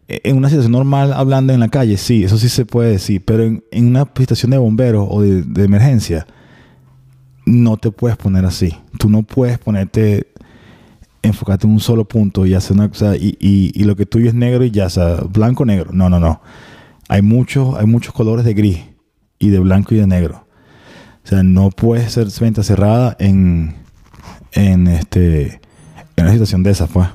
en 0.09 0.37
una 0.37 0.49
situación 0.49 0.73
normal 0.73 1.13
hablando 1.13 1.53
en 1.53 1.61
la 1.61 1.69
calle, 1.69 1.97
sí, 1.97 2.25
eso 2.25 2.37
sí 2.37 2.49
se 2.49 2.67
puede 2.67 2.93
decir, 2.93 3.25
pero 3.25 3.45
en, 3.45 3.65
en 3.71 3.87
una 3.89 4.07
situación 4.17 4.51
de 4.51 4.59
bomberos 4.59 5.07
o 5.09 5.23
de, 5.23 5.43
de 5.43 5.65
emergencia, 5.65 6.27
no 7.47 7.77
te 7.77 7.91
puedes 7.91 8.17
poner 8.17 8.45
así. 8.45 8.77
Tú 8.99 9.09
no 9.09 9.23
puedes 9.23 9.59
ponerte, 9.59 10.29
enfocarte 11.23 11.67
en 11.67 11.73
un 11.73 11.81
solo 11.81 12.05
punto 12.05 12.47
y 12.47 12.55
hacer 12.55 12.77
una 12.77 12.89
cosa, 12.89 13.17
y, 13.17 13.37
y, 13.41 13.73
y 13.75 13.85
lo 13.85 13.97
que 13.97 14.07
tuyo 14.07 14.29
es 14.29 14.35
negro 14.35 14.65
y 14.65 14.71
ya, 14.71 14.87
o 14.87 14.91
sea, 14.91 15.17
blanco 15.29 15.65
negro. 15.65 15.91
No, 15.93 16.09
no, 16.09 16.21
no. 16.21 16.41
Hay 17.09 17.23
muchos, 17.23 17.77
hay 17.77 17.87
muchos 17.87 18.15
colores 18.15 18.45
de 18.45 18.55
gris 18.55 18.81
y 19.39 19.51
de 19.51 19.59
blanco 19.59 19.95
y 19.95 19.99
de 19.99 20.07
negro. 20.07 20.47
O 21.25 21.29
sea, 21.29 21.43
no 21.43 21.71
puedes 21.71 22.13
ser 22.13 22.29
venta 22.41 22.63
cerrada 22.63 23.17
en, 23.19 23.77
en 24.53 24.87
este 24.89 25.61
en 26.17 26.25
una 26.25 26.33
situación 26.33 26.63
de 26.63 26.71
esa, 26.71 26.87
pues. 26.87 27.09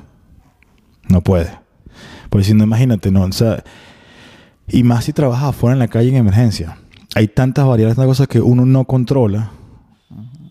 No 1.08 1.22
puede. 1.22 1.50
Porque 2.30 2.44
si 2.44 2.54
no, 2.54 2.64
imagínate, 2.64 3.10
no, 3.10 3.22
o 3.22 3.32
sea, 3.32 3.64
y 4.68 4.82
más 4.82 5.04
si 5.04 5.12
trabajas 5.12 5.50
afuera 5.50 5.72
en 5.72 5.78
la 5.78 5.88
calle 5.88 6.10
en 6.10 6.16
emergencia. 6.16 6.78
Hay 7.14 7.28
tantas 7.28 7.66
variables, 7.66 7.96
tantas 7.96 8.10
cosas 8.10 8.28
que 8.28 8.40
uno 8.40 8.66
no 8.66 8.84
controla, 8.84 9.50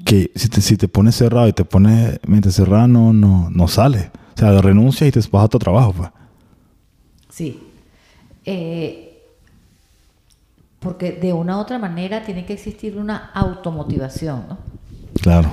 que 0.06 0.32
si 0.36 0.50
te, 0.50 0.62
si 0.62 0.78
te 0.78 0.88
pones 0.88 1.16
cerrado 1.16 1.48
y 1.48 1.54
te 1.54 1.66
pones 1.66 2.20
mente 2.26 2.52
cerrada, 2.52 2.88
no, 2.88 3.14
no, 3.14 3.50
no 3.52 3.68
sale. 3.68 4.12
O 4.36 4.40
sea, 4.40 4.60
renuncias 4.62 5.08
y 5.08 5.12
te 5.12 5.20
vas 5.20 5.42
a 5.42 5.46
otro 5.46 5.60
trabajo, 5.60 5.94
pues. 5.94 6.10
Sí. 7.30 7.60
Eh, 8.46 9.07
porque 10.88 11.12
de 11.12 11.34
una 11.34 11.58
u 11.58 11.60
otra 11.60 11.78
manera 11.80 12.24
tiene 12.24 12.46
que 12.46 12.54
existir 12.54 12.98
una 12.98 13.30
automotivación, 13.34 14.44
¿no? 14.48 14.58
Claro. 15.22 15.50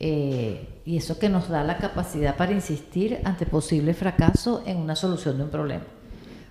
Eh, 0.00 0.68
y 0.84 0.96
eso 0.96 1.18
que 1.18 1.28
nos 1.28 1.48
da 1.48 1.62
la 1.64 1.78
capacidad 1.78 2.36
para 2.36 2.52
insistir 2.52 3.18
ante 3.24 3.46
posible 3.46 3.94
fracaso 3.94 4.62
en 4.66 4.76
una 4.78 4.96
solución 4.96 5.36
de 5.38 5.44
un 5.44 5.50
problema. 5.50 5.84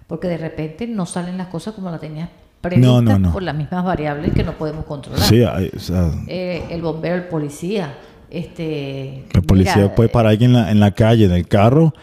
Porque 0.07 0.27
de 0.27 0.38
repente 0.38 0.88
no 0.88 1.05
salen 1.05 1.38
las 1.38 1.48
cosas 1.48 1.74
como 1.74 1.89
las 1.91 2.00
tenías 2.00 2.29
previstas 2.62 2.91
No, 2.93 3.01
no, 3.01 3.19
no. 3.19 3.31
por 3.34 3.43
las 3.43 3.55
mismas 3.55 3.84
variables 3.84 4.34
que 4.34 4.43
no 4.43 4.53
podemos 4.53 4.86
controlar. 4.86 5.22
Sí, 5.27 5.43
hay- 5.43 5.72
o 5.75 5.79
sea, 5.79 6.12
Eh, 6.27 6.63
el 6.69 6.81
bombero, 6.81 7.15
el 7.15 7.24
policía, 7.25 7.93
este... 8.29 9.25
el 9.34 9.41
policía 9.43 9.75
mira, 9.77 9.95
puede 9.95 10.10
parar 10.10 10.31
alguien 10.31 10.51
en 10.51 10.57
la, 10.57 10.72
en 10.72 10.79
la 10.79 10.91
calle, 10.91 11.25
en 11.25 11.31
el 11.31 11.48
carro, 11.48 11.93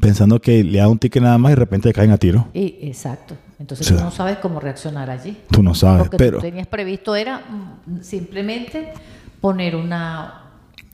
pensando 0.00 0.40
que 0.40 0.62
le 0.64 0.78
da 0.78 0.88
un 0.88 0.98
ticket 0.98 1.22
nada 1.22 1.38
más 1.38 1.50
y 1.50 1.54
de 1.54 1.56
repente 1.60 1.88
le 1.88 1.94
caen 1.94 2.10
a 2.10 2.18
tiro. 2.18 2.46
y- 2.54 2.78
exacto. 2.82 3.34
Entonces 3.62 3.86
Sí. 3.86 3.94
tú 3.94 4.00
no 4.00 4.10
sabes 4.10 4.38
cómo 4.38 4.58
reaccionar 4.60 5.08
allí. 5.08 5.36
Tú 5.50 5.62
no 5.62 5.72
sabes, 5.74 6.02
Porque 6.02 6.16
pero 6.16 6.38
tú 6.38 6.42
tenías 6.42 6.66
previsto 6.66 7.14
era 7.14 7.38
mm, 7.38 8.00
simplemente 8.02 8.92
poner 9.40 9.76
una, 9.76 10.42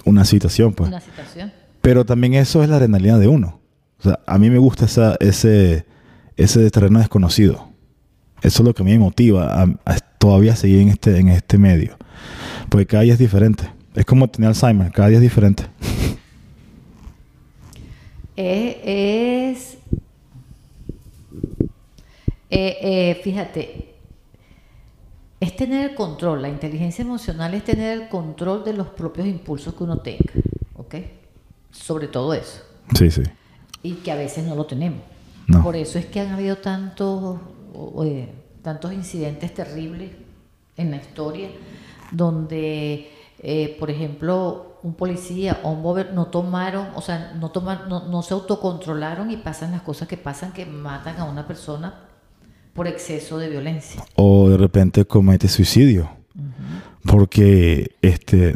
una 0.04 0.24
situación, 0.26 0.74
pues. 0.74 0.88
una 0.88 1.00
situación. 1.00 1.50
Pero 1.80 2.04
también 2.04 2.34
eso 2.34 2.62
es 2.62 2.68
la 2.68 2.76
adrenalina 2.76 3.18
de 3.18 3.26
uno. 3.26 3.58
O 3.98 4.02
sea, 4.02 4.20
a 4.26 4.36
mí 4.38 4.50
me 4.50 4.58
gusta 4.58 4.84
esa, 4.84 5.16
ese, 5.18 5.86
ese 6.36 6.70
terreno 6.70 6.98
desconocido. 6.98 7.68
Eso 8.42 8.62
es 8.62 8.66
lo 8.66 8.74
que 8.74 8.82
a 8.82 8.84
mí 8.84 8.92
me 8.92 8.98
motiva 8.98 9.62
a, 9.62 9.62
a 9.86 9.98
todavía 10.18 10.54
seguir 10.54 10.80
en 10.82 10.88
este, 10.90 11.18
en 11.18 11.28
este 11.30 11.56
medio. 11.58 11.96
Porque 12.68 12.86
cada 12.86 13.02
día 13.02 13.14
es 13.14 13.18
diferente. 13.18 13.64
Es 13.94 14.04
como 14.04 14.28
tener 14.28 14.48
Alzheimer, 14.48 14.92
cada 14.92 15.08
día 15.08 15.16
es 15.18 15.22
diferente. 15.22 15.64
Es, 18.36 19.77
eh, 22.50 22.78
eh, 22.80 23.20
fíjate, 23.22 23.94
es 25.40 25.54
tener 25.56 25.90
el 25.90 25.94
control, 25.94 26.42
la 26.42 26.48
inteligencia 26.48 27.02
emocional 27.02 27.54
es 27.54 27.64
tener 27.64 28.00
el 28.00 28.08
control 28.08 28.64
de 28.64 28.72
los 28.72 28.88
propios 28.88 29.26
impulsos 29.26 29.74
que 29.74 29.84
uno 29.84 29.98
tenga, 29.98 30.32
¿ok? 30.76 30.94
Sobre 31.70 32.08
todo 32.08 32.34
eso, 32.34 32.62
Sí, 32.96 33.10
sí. 33.10 33.22
y 33.82 33.92
que 33.94 34.10
a 34.10 34.16
veces 34.16 34.44
no 34.44 34.54
lo 34.54 34.66
tenemos. 34.66 35.00
No. 35.46 35.62
Por 35.62 35.76
eso 35.76 35.98
es 35.98 36.06
que 36.06 36.20
han 36.20 36.32
habido 36.32 36.56
tantos, 36.56 37.40
eh, 38.04 38.28
tantos 38.62 38.92
incidentes 38.92 39.54
terribles 39.54 40.10
en 40.76 40.90
la 40.90 40.96
historia, 40.96 41.48
donde, 42.10 43.10
eh, 43.38 43.76
por 43.78 43.90
ejemplo, 43.90 44.78
un 44.82 44.94
policía 44.94 45.60
o 45.62 45.70
un 45.70 45.82
bomber 45.82 46.12
no 46.12 46.26
tomaron, 46.26 46.88
o 46.94 47.00
sea, 47.00 47.32
no, 47.38 47.50
toman, 47.50 47.88
no, 47.88 48.06
no 48.08 48.22
se 48.22 48.34
autocontrolaron 48.34 49.30
y 49.30 49.36
pasan 49.36 49.72
las 49.72 49.82
cosas 49.82 50.08
que 50.08 50.16
pasan 50.16 50.52
que 50.52 50.66
matan 50.66 51.18
a 51.18 51.24
una 51.24 51.46
persona 51.46 52.07
por 52.78 52.86
exceso 52.86 53.38
de 53.38 53.48
violencia. 53.48 54.04
O 54.14 54.48
de 54.48 54.56
repente 54.56 55.04
comete 55.04 55.48
suicidio. 55.48 56.08
Porque, 57.02 57.96
este, 58.02 58.54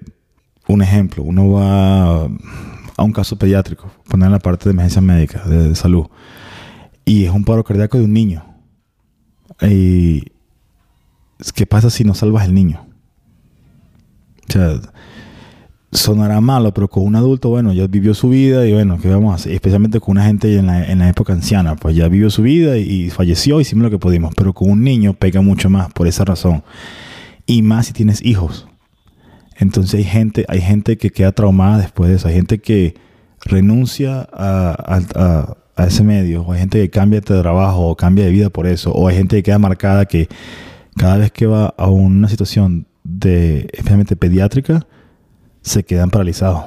un 0.68 0.80
ejemplo, 0.80 1.24
uno 1.24 1.50
va 1.50 2.22
a 2.22 3.02
un 3.02 3.12
caso 3.12 3.36
pediátrico, 3.36 3.90
poner 4.08 4.26
en 4.26 4.32
la 4.32 4.38
parte 4.38 4.66
de 4.66 4.74
emergencia 4.74 5.02
médica, 5.02 5.42
de, 5.42 5.70
de 5.70 5.74
salud, 5.74 6.06
y 7.04 7.24
es 7.24 7.32
un 7.32 7.44
paro 7.44 7.64
cardíaco 7.64 7.98
de 7.98 8.04
un 8.04 8.12
niño. 8.12 8.44
Y, 9.60 10.22
¿qué 11.56 11.66
pasa 11.66 11.90
si 11.90 12.04
no 12.04 12.14
salvas 12.14 12.46
el 12.46 12.54
niño? 12.54 12.86
O 14.48 14.52
sea, 14.52 14.80
sonará 15.92 16.40
malo, 16.40 16.72
pero 16.72 16.88
con 16.88 17.04
un 17.04 17.16
adulto, 17.16 17.50
bueno, 17.50 17.72
ya 17.72 17.86
vivió 17.86 18.14
su 18.14 18.30
vida 18.30 18.66
y 18.66 18.72
bueno, 18.72 18.98
¿qué 19.00 19.08
vamos 19.10 19.32
a 19.32 19.34
hacer? 19.36 19.52
Especialmente 19.52 20.00
con 20.00 20.12
una 20.12 20.24
gente 20.24 20.56
en 20.56 20.66
la, 20.66 20.84
en 20.90 20.98
la 21.00 21.08
época 21.08 21.32
anciana, 21.34 21.76
pues 21.76 21.94
ya 21.94 22.08
vivió 22.08 22.30
su 22.30 22.42
vida 22.42 22.78
y, 22.78 22.82
y 23.04 23.10
falleció, 23.10 23.60
hicimos 23.60 23.82
lo 23.84 23.90
que 23.90 23.98
pudimos, 23.98 24.34
pero 24.34 24.54
con 24.54 24.70
un 24.70 24.82
niño 24.82 25.12
pega 25.14 25.42
mucho 25.42 25.68
más 25.68 25.92
por 25.92 26.06
esa 26.08 26.24
razón. 26.24 26.62
Y 27.44 27.60
más 27.62 27.86
si 27.86 27.92
tienes 27.92 28.24
hijos. 28.24 28.68
Entonces 29.58 29.94
hay 29.94 30.04
gente, 30.04 30.44
hay 30.48 30.60
gente 30.62 30.96
que 30.96 31.10
queda 31.10 31.32
traumada 31.32 31.78
después 31.78 32.08
de 32.08 32.16
eso, 32.16 32.28
hay 32.28 32.34
gente 32.34 32.58
que 32.58 32.94
renuncia 33.44 34.28
a, 34.32 34.70
a- 34.72 35.00
a- 35.14 35.56
a 35.74 35.86
ese 35.86 36.04
medio, 36.04 36.42
o 36.42 36.52
hay 36.52 36.60
gente 36.60 36.80
que 36.80 36.90
cambia 36.90 37.20
de 37.20 37.26
trabajo 37.26 37.88
o 37.88 37.96
cambia 37.96 38.24
de 38.24 38.30
vida 38.30 38.50
por 38.50 38.66
eso, 38.66 38.92
o 38.92 39.08
hay 39.08 39.16
gente 39.16 39.36
que 39.36 39.42
queda 39.42 39.58
marcada 39.58 40.04
que 40.06 40.28
cada 40.96 41.16
vez 41.18 41.32
que 41.32 41.46
va 41.46 41.74
a 41.76 41.88
una 41.88 42.28
situación 42.28 42.86
de, 43.04 43.68
especialmente 43.72 44.14
pediátrica, 44.16 44.86
se 45.62 45.84
quedan 45.84 46.10
paralizados. 46.10 46.64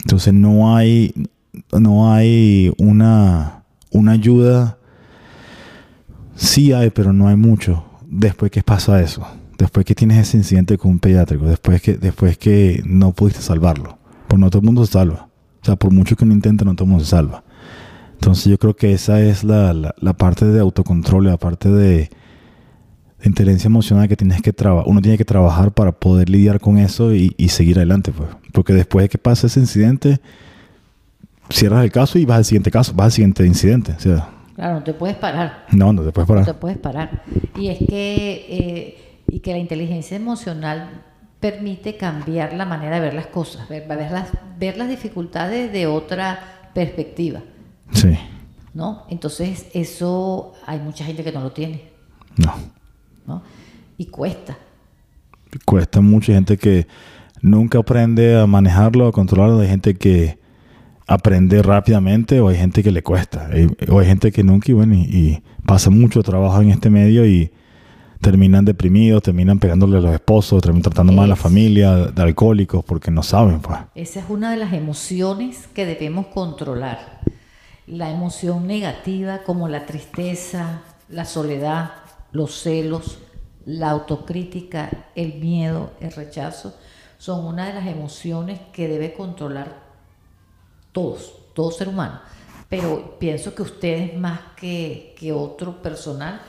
Entonces 0.00 0.32
no 0.32 0.74
hay, 0.74 1.14
no 1.72 2.12
hay 2.12 2.72
una, 2.78 3.64
una 3.90 4.12
ayuda. 4.12 4.78
Sí 6.34 6.72
hay, 6.72 6.90
pero 6.90 7.12
no 7.12 7.28
hay 7.28 7.36
mucho. 7.36 7.84
Después 8.08 8.50
que 8.50 8.62
pasa 8.62 9.00
eso, 9.00 9.26
después 9.58 9.86
que 9.86 9.94
tienes 9.94 10.18
ese 10.18 10.36
incidente 10.36 10.76
con 10.76 10.92
un 10.92 10.98
pediátrico, 10.98 11.46
después 11.46 11.80
que, 11.80 11.94
después 11.94 12.36
que 12.36 12.82
no 12.84 13.12
pudiste 13.12 13.40
salvarlo, 13.42 13.98
pues 14.28 14.38
no 14.38 14.50
todo 14.50 14.60
el 14.60 14.66
mundo 14.66 14.84
se 14.84 14.92
salva. 14.92 15.28
O 15.62 15.64
sea, 15.64 15.76
por 15.76 15.92
mucho 15.92 16.16
que 16.16 16.24
uno 16.24 16.34
intente, 16.34 16.64
no 16.64 16.74
todo 16.74 16.84
el 16.84 16.90
mundo 16.90 17.04
se 17.04 17.10
salva. 17.10 17.44
Entonces 18.14 18.44
yo 18.46 18.58
creo 18.58 18.74
que 18.74 18.92
esa 18.92 19.20
es 19.20 19.44
la, 19.44 19.72
la, 19.72 19.94
la 19.98 20.12
parte 20.12 20.46
de 20.46 20.60
autocontrol, 20.60 21.26
la 21.26 21.36
parte 21.38 21.70
de, 21.70 22.10
de 23.22 23.28
inteligencia 23.28 23.68
emocional 23.68 24.08
que 24.08 24.16
tienes 24.16 24.42
que 24.42 24.52
trabajar. 24.52 24.84
Uno 24.88 25.00
tiene 25.00 25.16
que 25.16 25.24
trabajar 25.24 25.72
para 25.72 25.92
poder 25.92 26.28
lidiar 26.28 26.60
con 26.60 26.78
eso 26.78 27.14
y, 27.14 27.34
y 27.36 27.48
seguir 27.48 27.76
adelante, 27.78 28.12
pues. 28.12 28.28
Porque 28.52 28.72
después 28.72 29.04
de 29.04 29.08
que 29.08 29.18
pasa 29.18 29.46
ese 29.46 29.60
incidente, 29.60 30.20
cierras 31.50 31.84
el 31.84 31.92
caso 31.92 32.18
y 32.18 32.24
vas 32.24 32.38
al 32.38 32.44
siguiente 32.44 32.70
caso, 32.70 32.92
vas 32.94 33.06
al 33.06 33.12
siguiente 33.12 33.46
incidente. 33.46 33.92
O 33.96 34.00
sea, 34.00 34.28
Claro, 34.54 34.74
no 34.74 34.82
te 34.84 34.92
puedes 34.92 35.16
parar. 35.16 35.66
no, 35.72 35.92
no 35.92 36.02
te 36.02 36.12
puedes 36.12 36.28
No 36.28 36.34
te 36.36 36.42
parar. 36.44 36.60
puedes 36.60 36.78
parar. 36.78 37.22
Y 37.58 37.68
es 37.68 37.78
que, 37.78 38.46
eh, 38.50 39.18
y 39.28 39.40
que 39.40 39.52
la 39.52 39.58
inteligencia 39.58 40.16
emocional 40.16 40.90
permite 41.40 41.96
cambiar 41.96 42.52
la 42.52 42.66
manera 42.66 42.96
de 42.96 43.00
ver 43.00 43.14
las 43.14 43.26
cosas, 43.28 43.68
ver, 43.68 43.88
ver 43.88 44.10
las, 44.12 44.28
ver 44.58 44.76
las 44.76 44.88
dificultades 44.88 45.72
de 45.72 45.86
otra 45.86 46.70
perspectiva, 46.74 47.40
Sí, 47.92 48.16
¿no? 48.74 49.04
Entonces, 49.10 49.66
eso 49.74 50.52
hay 50.66 50.78
mucha 50.78 51.04
gente 51.04 51.24
que 51.24 51.32
no 51.32 51.40
lo 51.40 51.52
tiene, 51.52 51.82
no. 52.36 52.54
¿No? 53.26 53.42
Y 53.98 54.06
cuesta. 54.06 54.56
Cuesta 55.64 56.00
mucho. 56.00 56.32
Hay 56.32 56.36
gente 56.36 56.56
que 56.56 56.86
nunca 57.40 57.78
aprende 57.78 58.40
a 58.40 58.46
manejarlo, 58.46 59.06
a 59.06 59.12
controlarlo. 59.12 59.60
Hay 59.60 59.68
gente 59.68 59.94
que 59.94 60.38
aprende 61.06 61.62
rápidamente 61.62 62.40
o 62.40 62.48
hay 62.48 62.56
gente 62.56 62.82
que 62.82 62.90
le 62.90 63.02
cuesta. 63.02 63.50
O 63.88 63.98
hay 63.98 64.06
gente 64.06 64.32
que 64.32 64.42
nunca 64.42 64.70
y 64.70 64.74
bueno, 64.74 64.94
y, 64.94 65.00
y 65.00 65.42
pasa 65.66 65.90
mucho 65.90 66.22
trabajo 66.22 66.60
en 66.62 66.70
este 66.70 66.90
medio 66.90 67.26
y 67.26 67.52
terminan 68.22 68.64
deprimidos, 68.64 69.22
terminan 69.22 69.58
pegándole 69.58 69.98
a 69.98 70.00
los 70.00 70.14
esposos, 70.14 70.62
terminan 70.62 70.84
tratando 70.84 71.12
mal 71.12 71.24
a 71.24 71.28
la 71.28 71.36
familia, 71.36 72.06
de 72.06 72.22
alcohólicos, 72.22 72.84
porque 72.84 73.10
no 73.10 73.22
saben, 73.22 73.60
pues. 73.60 73.80
Esa 73.96 74.20
es 74.20 74.26
una 74.28 74.52
de 74.52 74.56
las 74.56 74.72
emociones 74.72 75.66
que 75.74 75.84
debemos 75.84 76.26
controlar. 76.28 77.20
La 77.86 78.10
emoción 78.10 78.68
negativa 78.68 79.40
como 79.44 79.68
la 79.68 79.86
tristeza, 79.86 80.82
la 81.08 81.24
soledad, 81.24 81.90
los 82.32 82.60
celos, 82.60 83.18
la 83.64 83.90
autocrítica, 83.90 85.06
el 85.14 85.34
miedo, 85.34 85.92
el 86.00 86.12
rechazo, 86.12 86.74
son 87.18 87.44
una 87.44 87.66
de 87.66 87.74
las 87.74 87.86
emociones 87.86 88.60
que 88.72 88.88
debe 88.88 89.14
controlar 89.14 89.82
todos, 90.92 91.34
todo 91.54 91.70
ser 91.70 91.88
humano. 91.88 92.20
pero 92.68 93.18
pienso 93.18 93.54
que 93.54 93.62
ustedes 93.62 94.18
más 94.18 94.40
que, 94.56 95.14
que 95.18 95.32
otro 95.32 95.82
personal, 95.82 96.40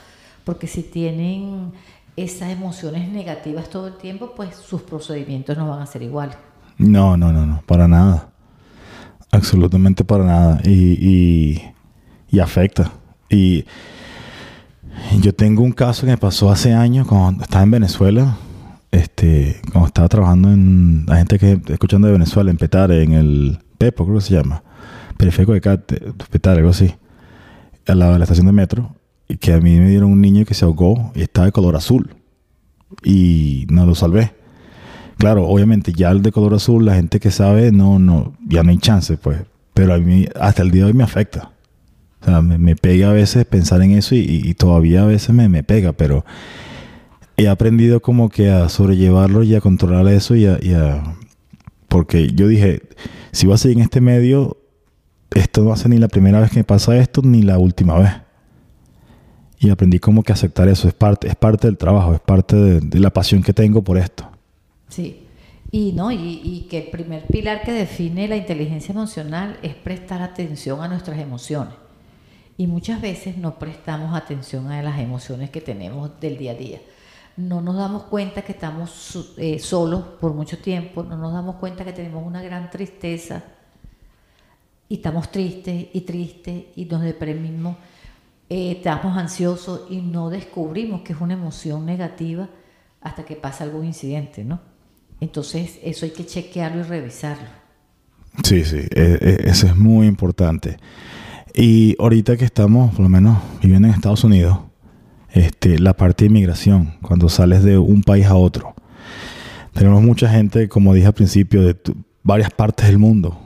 porque 0.44 0.66
si 0.66 0.82
tienen 0.82 1.72
esas 2.16 2.50
emociones 2.50 3.08
negativas 3.08 3.68
todo 3.68 3.88
el 3.88 3.96
tiempo, 3.96 4.32
pues 4.34 4.56
sus 4.56 4.82
procedimientos 4.82 5.56
no 5.56 5.68
van 5.68 5.82
a 5.82 5.86
ser 5.86 6.02
iguales. 6.02 6.36
No, 6.78 7.16
no, 7.16 7.32
no, 7.32 7.46
no, 7.46 7.62
para 7.66 7.88
nada. 7.88 8.30
Absolutamente 9.30 10.04
para 10.04 10.24
nada. 10.24 10.60
Y, 10.64 11.72
y, 12.30 12.40
afecta. 12.40 12.90
Y 13.28 13.64
yo 15.20 15.34
tengo 15.34 15.62
un 15.62 15.72
caso 15.72 16.02
que 16.02 16.12
me 16.12 16.18
pasó 16.18 16.50
hace 16.50 16.72
años 16.72 17.06
cuando 17.06 17.42
estaba 17.42 17.64
en 17.64 17.70
Venezuela. 17.70 18.36
Este, 18.90 19.60
cuando 19.72 19.88
estaba 19.88 20.08
trabajando 20.08 20.52
en 20.52 21.04
la 21.06 21.16
gente 21.16 21.38
que 21.38 21.60
escuchando 21.68 22.06
de 22.06 22.12
Venezuela, 22.12 22.50
en 22.50 22.56
Petare, 22.56 23.02
en 23.02 23.12
el 23.12 23.58
Pepo, 23.78 24.04
creo 24.04 24.18
que 24.18 24.24
se 24.24 24.34
llama. 24.34 24.62
Periférico 25.16 25.52
de 25.52 25.60
Petare, 26.30 26.58
algo 26.58 26.70
así. 26.70 26.94
Al 27.86 27.98
lado 27.98 28.12
de 28.12 28.18
la 28.18 28.24
estación 28.24 28.46
de 28.46 28.52
metro. 28.52 28.94
Y 29.28 29.36
que 29.36 29.52
a 29.52 29.60
mí 29.60 29.78
me 29.78 29.88
dieron 29.88 30.12
un 30.12 30.20
niño 30.20 30.44
que 30.44 30.54
se 30.54 30.64
ahogó 30.64 31.12
y 31.14 31.22
estaba 31.22 31.46
de 31.46 31.52
color 31.52 31.76
azul. 31.76 32.14
Y 33.02 33.66
no 33.70 33.86
lo 33.86 33.94
salvé 33.94 34.32
claro, 35.16 35.46
obviamente 35.46 35.92
ya 35.92 36.10
el 36.10 36.22
de 36.22 36.32
color 36.32 36.54
azul, 36.54 36.84
la 36.84 36.94
gente 36.94 37.20
que 37.20 37.30
sabe, 37.30 37.72
no, 37.72 37.98
no, 37.98 38.34
ya 38.46 38.62
no 38.62 38.70
hay 38.70 38.78
chance, 38.78 39.16
pues. 39.16 39.42
Pero 39.72 39.94
a 39.94 39.98
mí, 39.98 40.26
hasta 40.38 40.62
el 40.62 40.70
día 40.70 40.82
de 40.82 40.88
hoy 40.88 40.92
me 40.92 41.04
afecta. 41.04 41.50
O 42.24 42.30
sea, 42.30 42.40
me, 42.40 42.74
pega 42.74 43.10
a 43.10 43.12
veces 43.12 43.44
pensar 43.44 43.82
en 43.82 43.90
eso 43.90 44.14
y, 44.14 44.54
todavía 44.54 45.02
a 45.02 45.06
veces 45.06 45.34
me, 45.34 45.62
pega, 45.62 45.92
pero 45.92 46.24
he 47.36 47.48
aprendido 47.48 48.00
como 48.00 48.30
que 48.30 48.50
a 48.50 48.70
sobrellevarlo 48.70 49.42
y 49.42 49.54
a 49.54 49.60
controlar 49.60 50.08
eso 50.08 50.34
y 50.34 50.46
a, 50.46 50.58
porque 51.88 52.28
yo 52.28 52.48
dije, 52.48 52.80
si 53.30 53.46
voy 53.46 53.56
a 53.56 53.58
seguir 53.58 53.76
en 53.76 53.82
este 53.84 54.00
medio, 54.00 54.56
esto 55.34 55.60
no 55.60 55.68
va 55.68 55.74
a 55.74 55.76
ser 55.76 55.90
ni 55.90 55.98
la 55.98 56.08
primera 56.08 56.40
vez 56.40 56.50
que 56.50 56.60
me 56.60 56.64
pasa 56.64 56.96
esto, 56.96 57.20
ni 57.22 57.42
la 57.42 57.58
última 57.58 57.98
vez. 57.98 58.12
Y 59.58 59.68
aprendí 59.68 59.98
como 59.98 60.22
que 60.22 60.32
aceptar 60.32 60.66
eso, 60.68 60.88
es 60.88 60.94
parte, 60.94 61.28
es 61.28 61.36
parte 61.36 61.66
del 61.66 61.76
trabajo, 61.76 62.14
es 62.14 62.20
parte 62.20 62.56
de 62.56 63.00
la 63.00 63.10
pasión 63.10 63.42
que 63.42 63.52
tengo 63.52 63.84
por 63.84 63.98
esto. 63.98 64.30
Sí, 64.88 65.26
y, 65.70 65.92
¿no? 65.92 66.10
Y, 66.10 66.66
que 66.70 66.78
el 66.78 66.90
primer 66.90 67.26
pilar 67.26 67.64
que 67.64 67.72
define 67.72 68.28
la 68.28 68.36
inteligencia 68.36 68.92
emocional 68.92 69.58
es 69.60 69.74
prestar 69.74 70.22
atención 70.22 70.80
a 70.80 70.88
nuestras 70.88 71.18
emociones. 71.18 71.74
Y 72.56 72.66
muchas 72.66 73.00
veces 73.00 73.36
no 73.36 73.58
prestamos 73.58 74.14
atención 74.14 74.70
a 74.70 74.82
las 74.82 75.00
emociones 75.00 75.50
que 75.50 75.60
tenemos 75.60 76.20
del 76.20 76.38
día 76.38 76.52
a 76.52 76.54
día. 76.54 76.80
No 77.36 77.60
nos 77.60 77.76
damos 77.76 78.04
cuenta 78.04 78.42
que 78.42 78.52
estamos 78.52 79.34
eh, 79.38 79.58
solos 79.58 80.04
por 80.20 80.34
mucho 80.34 80.58
tiempo, 80.58 81.02
no 81.02 81.16
nos 81.16 81.32
damos 81.32 81.56
cuenta 81.56 81.84
que 81.84 81.92
tenemos 81.92 82.24
una 82.24 82.42
gran 82.42 82.70
tristeza 82.70 83.42
y 84.88 84.96
estamos 84.96 85.32
tristes 85.32 85.86
y 85.92 86.00
tristes 86.02 86.64
y 86.76 86.84
nos 86.84 87.02
deprimimos, 87.02 87.76
eh, 88.48 88.72
estamos 88.76 89.16
ansiosos 89.16 89.90
y 89.90 90.00
no 90.00 90.30
descubrimos 90.30 91.00
que 91.00 91.12
es 91.12 91.20
una 91.20 91.34
emoción 91.34 91.84
negativa 91.84 92.48
hasta 93.00 93.24
que 93.24 93.34
pasa 93.34 93.64
algún 93.64 93.84
incidente, 93.84 94.44
¿no? 94.44 94.60
Entonces, 95.20 95.78
eso 95.82 96.04
hay 96.04 96.12
que 96.12 96.26
chequearlo 96.26 96.80
y 96.80 96.82
revisarlo. 96.84 97.48
Sí, 98.42 98.64
sí, 98.64 98.78
e, 98.94 99.18
e, 99.20 99.50
eso 99.50 99.66
es 99.66 99.76
muy 99.76 100.06
importante. 100.06 100.76
Y 101.54 101.94
ahorita 102.00 102.36
que 102.36 102.44
estamos, 102.44 102.92
por 102.94 103.04
lo 103.04 103.08
menos, 103.08 103.38
viviendo 103.62 103.86
en 103.86 103.94
Estados 103.94 104.24
Unidos, 104.24 104.58
este, 105.30 105.78
la 105.78 105.96
parte 105.96 106.24
de 106.24 106.30
inmigración, 106.30 106.94
cuando 107.00 107.28
sales 107.28 107.62
de 107.62 107.78
un 107.78 108.02
país 108.02 108.26
a 108.26 108.34
otro. 108.34 108.74
Tenemos 109.72 110.02
mucha 110.02 110.28
gente, 110.28 110.68
como 110.68 110.94
dije 110.94 111.06
al 111.06 111.14
principio, 111.14 111.62
de 111.62 111.76
varias 112.24 112.50
partes 112.50 112.88
del 112.88 112.98
mundo. 112.98 113.38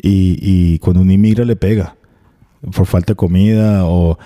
Y, 0.00 0.38
y, 0.40 0.78
cuando 0.80 1.02
uno 1.02 1.12
inmigra 1.12 1.44
le 1.44 1.54
pega 1.54 1.94
por 2.74 2.86
falta 2.86 3.12
de 3.12 3.16
comida 3.16 3.84
o 3.86 4.18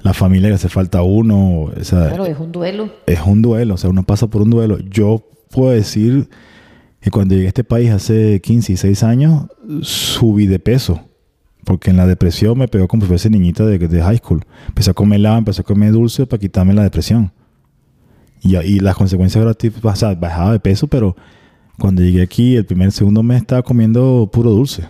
la 0.00 0.14
familia 0.14 0.48
que 0.48 0.54
hace 0.54 0.70
falta 0.70 0.98
a 0.98 1.02
uno. 1.02 1.64
O 1.64 1.72
claro, 1.88 2.24
es 2.24 2.38
un 2.38 2.52
duelo. 2.52 2.90
Es 3.06 3.20
un 3.20 3.42
duelo, 3.42 3.74
o 3.74 3.76
sea, 3.76 3.90
uno 3.90 4.04
pasa 4.04 4.28
por 4.28 4.42
un 4.42 4.50
duelo. 4.50 4.78
Yo 4.78 5.28
puedo 5.50 5.72
decir 5.72 6.28
que 7.00 7.10
cuando 7.10 7.34
llegué 7.34 7.46
a 7.46 7.48
este 7.48 7.64
país 7.64 7.90
hace 7.90 8.40
15 8.40 8.72
y 8.72 8.76
6 8.76 9.02
años, 9.02 9.46
subí 9.82 10.46
de 10.46 10.58
peso. 10.58 11.07
Porque 11.68 11.90
en 11.90 11.98
la 11.98 12.06
depresión 12.06 12.56
me 12.56 12.66
pegó 12.66 12.88
como 12.88 13.02
si 13.02 13.08
fuese 13.08 13.28
niñita 13.28 13.66
de, 13.66 13.76
de 13.76 14.02
high 14.02 14.16
school. 14.16 14.42
Empecé 14.68 14.90
a 14.90 14.94
comer 14.94 15.20
lava, 15.20 15.36
empecé 15.36 15.60
a 15.60 15.64
comer 15.64 15.92
dulce 15.92 16.26
para 16.26 16.40
quitarme 16.40 16.72
la 16.72 16.82
depresión. 16.82 17.30
Y, 18.40 18.56
y 18.56 18.80
las 18.80 18.96
consecuencias 18.96 19.44
o 19.44 19.94
sea, 19.94 20.14
bajaba 20.14 20.52
de 20.52 20.60
peso, 20.60 20.86
pero 20.86 21.14
cuando 21.78 22.00
llegué 22.00 22.22
aquí, 22.22 22.56
el 22.56 22.64
primer, 22.64 22.90
segundo 22.90 23.22
mes 23.22 23.42
estaba 23.42 23.62
comiendo 23.62 24.30
puro 24.32 24.48
dulce. 24.48 24.88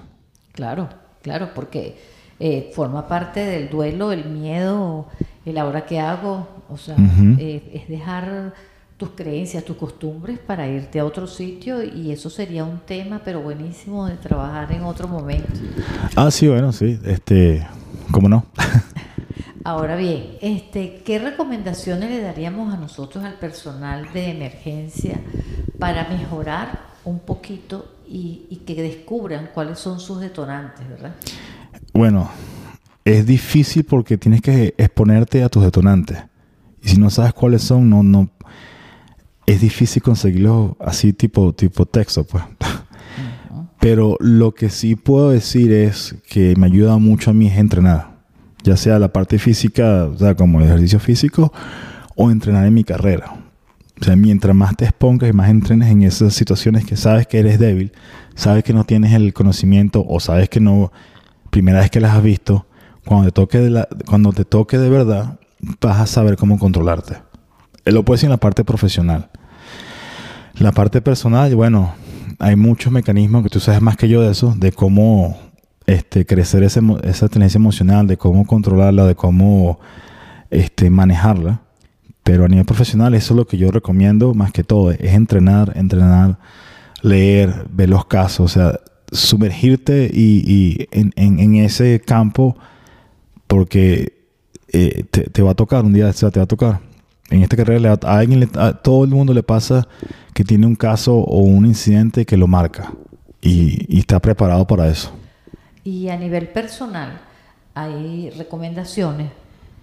Claro, 0.52 0.88
claro, 1.20 1.50
porque 1.52 1.96
eh, 2.38 2.70
forma 2.72 3.08
parte 3.08 3.40
del 3.40 3.70
duelo, 3.70 4.12
el 4.12 4.26
miedo, 4.26 5.08
el 5.44 5.58
ahora 5.58 5.84
que 5.84 5.98
hago. 5.98 6.46
O 6.68 6.76
sea, 6.76 6.94
eh, 7.40 7.72
es 7.74 7.88
dejar 7.88 8.54
tus 8.98 9.10
creencias, 9.10 9.64
tus 9.64 9.76
costumbres 9.76 10.40
para 10.40 10.66
irte 10.66 10.98
a 10.98 11.04
otro 11.04 11.28
sitio 11.28 11.84
y 11.84 12.10
eso 12.10 12.28
sería 12.28 12.64
un 12.64 12.80
tema, 12.80 13.22
pero 13.24 13.40
buenísimo 13.40 14.06
de 14.06 14.16
trabajar 14.16 14.72
en 14.72 14.82
otro 14.82 15.06
momento. 15.06 15.52
Ah, 16.16 16.30
sí, 16.32 16.48
bueno, 16.48 16.72
sí, 16.72 16.98
este, 17.04 17.64
¿cómo 18.10 18.28
no? 18.28 18.44
Ahora 19.64 19.94
bien, 19.94 20.36
este, 20.40 21.02
¿qué 21.04 21.20
recomendaciones 21.20 22.10
le 22.10 22.20
daríamos 22.22 22.74
a 22.74 22.76
nosotros 22.76 23.22
al 23.24 23.34
personal 23.34 24.12
de 24.12 24.30
emergencia 24.32 25.20
para 25.78 26.08
mejorar 26.08 26.80
un 27.04 27.20
poquito 27.20 27.94
y, 28.08 28.46
y 28.50 28.56
que 28.66 28.82
descubran 28.82 29.50
cuáles 29.54 29.78
son 29.78 30.00
sus 30.00 30.20
detonantes, 30.20 30.88
verdad? 30.88 31.14
Bueno, 31.92 32.30
es 33.04 33.24
difícil 33.24 33.84
porque 33.84 34.18
tienes 34.18 34.40
que 34.40 34.74
exponerte 34.76 35.44
a 35.44 35.48
tus 35.48 35.62
detonantes. 35.62 36.18
Y 36.82 36.88
si 36.88 36.96
no 36.98 37.10
sabes 37.10 37.32
cuáles 37.32 37.62
son, 37.62 37.88
no, 37.88 38.02
no, 38.02 38.30
es 39.48 39.62
difícil 39.62 40.02
conseguirlo 40.02 40.76
así 40.78 41.14
tipo, 41.14 41.54
tipo 41.54 41.86
texto, 41.86 42.22
pues. 42.24 42.44
Pero 43.80 44.18
lo 44.20 44.54
que 44.54 44.68
sí 44.68 44.94
puedo 44.94 45.30
decir 45.30 45.72
es 45.72 46.16
que 46.28 46.54
me 46.56 46.66
ayuda 46.66 46.98
mucho 46.98 47.30
a 47.30 47.34
mí 47.34 47.46
es 47.46 47.56
entrenar. 47.56 48.18
Ya 48.62 48.76
sea 48.76 48.98
la 48.98 49.10
parte 49.10 49.38
física, 49.38 50.04
o 50.04 50.18
sea, 50.18 50.34
como 50.34 50.60
ejercicio 50.60 51.00
físico, 51.00 51.50
o 52.14 52.30
entrenar 52.30 52.66
en 52.66 52.74
mi 52.74 52.84
carrera. 52.84 53.36
O 53.98 54.04
sea, 54.04 54.16
mientras 54.16 54.54
más 54.54 54.76
te 54.76 54.84
expongas 54.84 55.30
y 55.30 55.32
más 55.32 55.48
entrenes 55.48 55.88
en 55.88 56.02
esas 56.02 56.34
situaciones 56.34 56.84
que 56.84 56.96
sabes 56.98 57.26
que 57.26 57.38
eres 57.38 57.58
débil, 57.58 57.92
sabes 58.34 58.64
que 58.64 58.74
no 58.74 58.84
tienes 58.84 59.14
el 59.14 59.32
conocimiento 59.32 60.04
o 60.06 60.20
sabes 60.20 60.50
que 60.50 60.60
no, 60.60 60.92
primera 61.48 61.80
vez 61.80 61.90
que 61.90 62.02
las 62.02 62.14
has 62.14 62.22
visto, 62.22 62.66
cuando 63.06 63.28
te 63.28 63.32
toque 63.32 63.60
de, 63.60 63.70
la, 63.70 63.88
cuando 64.06 64.34
te 64.34 64.44
toque 64.44 64.76
de 64.76 64.90
verdad, 64.90 65.40
vas 65.80 66.00
a 66.00 66.06
saber 66.06 66.36
cómo 66.36 66.58
controlarte. 66.58 67.16
Lo 67.86 68.04
puedes 68.04 68.20
decir 68.20 68.26
en 68.26 68.32
la 68.32 68.36
parte 68.36 68.62
profesional. 68.62 69.30
La 70.58 70.72
parte 70.72 71.00
personal, 71.00 71.54
bueno, 71.54 71.94
hay 72.40 72.56
muchos 72.56 72.92
mecanismos 72.92 73.44
que 73.44 73.48
tú 73.48 73.60
sabes 73.60 73.80
más 73.80 73.96
que 73.96 74.08
yo 74.08 74.22
de 74.22 74.32
eso, 74.32 74.54
de 74.56 74.72
cómo 74.72 75.38
este, 75.86 76.26
crecer 76.26 76.64
esa 76.64 77.28
tendencia 77.28 77.58
emocional, 77.58 78.08
de 78.08 78.16
cómo 78.16 78.44
controlarla, 78.44 79.06
de 79.06 79.14
cómo 79.14 79.78
este, 80.50 80.90
manejarla. 80.90 81.60
Pero 82.24 82.44
a 82.44 82.48
nivel 82.48 82.64
profesional, 82.64 83.14
eso 83.14 83.34
es 83.34 83.36
lo 83.36 83.46
que 83.46 83.56
yo 83.56 83.70
recomiendo 83.70 84.34
más 84.34 84.50
que 84.50 84.64
todo, 84.64 84.90
es 84.90 85.14
entrenar, 85.14 85.72
entrenar, 85.76 86.38
leer, 87.02 87.66
ver 87.70 87.88
los 87.88 88.06
casos, 88.06 88.40
o 88.40 88.48
sea, 88.48 88.80
sumergirte 89.12 90.10
y, 90.12 90.88
en, 90.90 91.54
ese 91.54 92.02
campo 92.04 92.56
porque 93.46 94.12
eh, 94.72 95.04
te, 95.04 95.42
va 95.42 95.52
a 95.52 95.54
tocar 95.54 95.84
un 95.84 95.92
día, 95.92 96.12
te 96.12 96.38
va 96.38 96.42
a 96.42 96.46
tocar 96.46 96.80
en 97.30 97.42
esta 97.42 97.56
carrera 97.56 97.98
a 98.02 98.18
alguien 98.18 98.48
a 98.54 98.72
todo 98.72 99.04
el 99.04 99.10
mundo 99.10 99.34
le 99.34 99.42
pasa 99.42 99.86
que 100.38 100.44
tiene 100.44 100.68
un 100.68 100.76
caso 100.76 101.16
o 101.16 101.40
un 101.40 101.66
incidente 101.66 102.24
que 102.24 102.36
lo 102.36 102.46
marca 102.46 102.92
y, 103.42 103.98
está 103.98 104.20
preparado 104.20 104.68
para 104.68 104.86
eso. 104.86 105.10
Y 105.82 106.10
a 106.10 106.16
nivel 106.16 106.46
personal 106.46 107.22
hay 107.74 108.30
recomendaciones, 108.30 109.32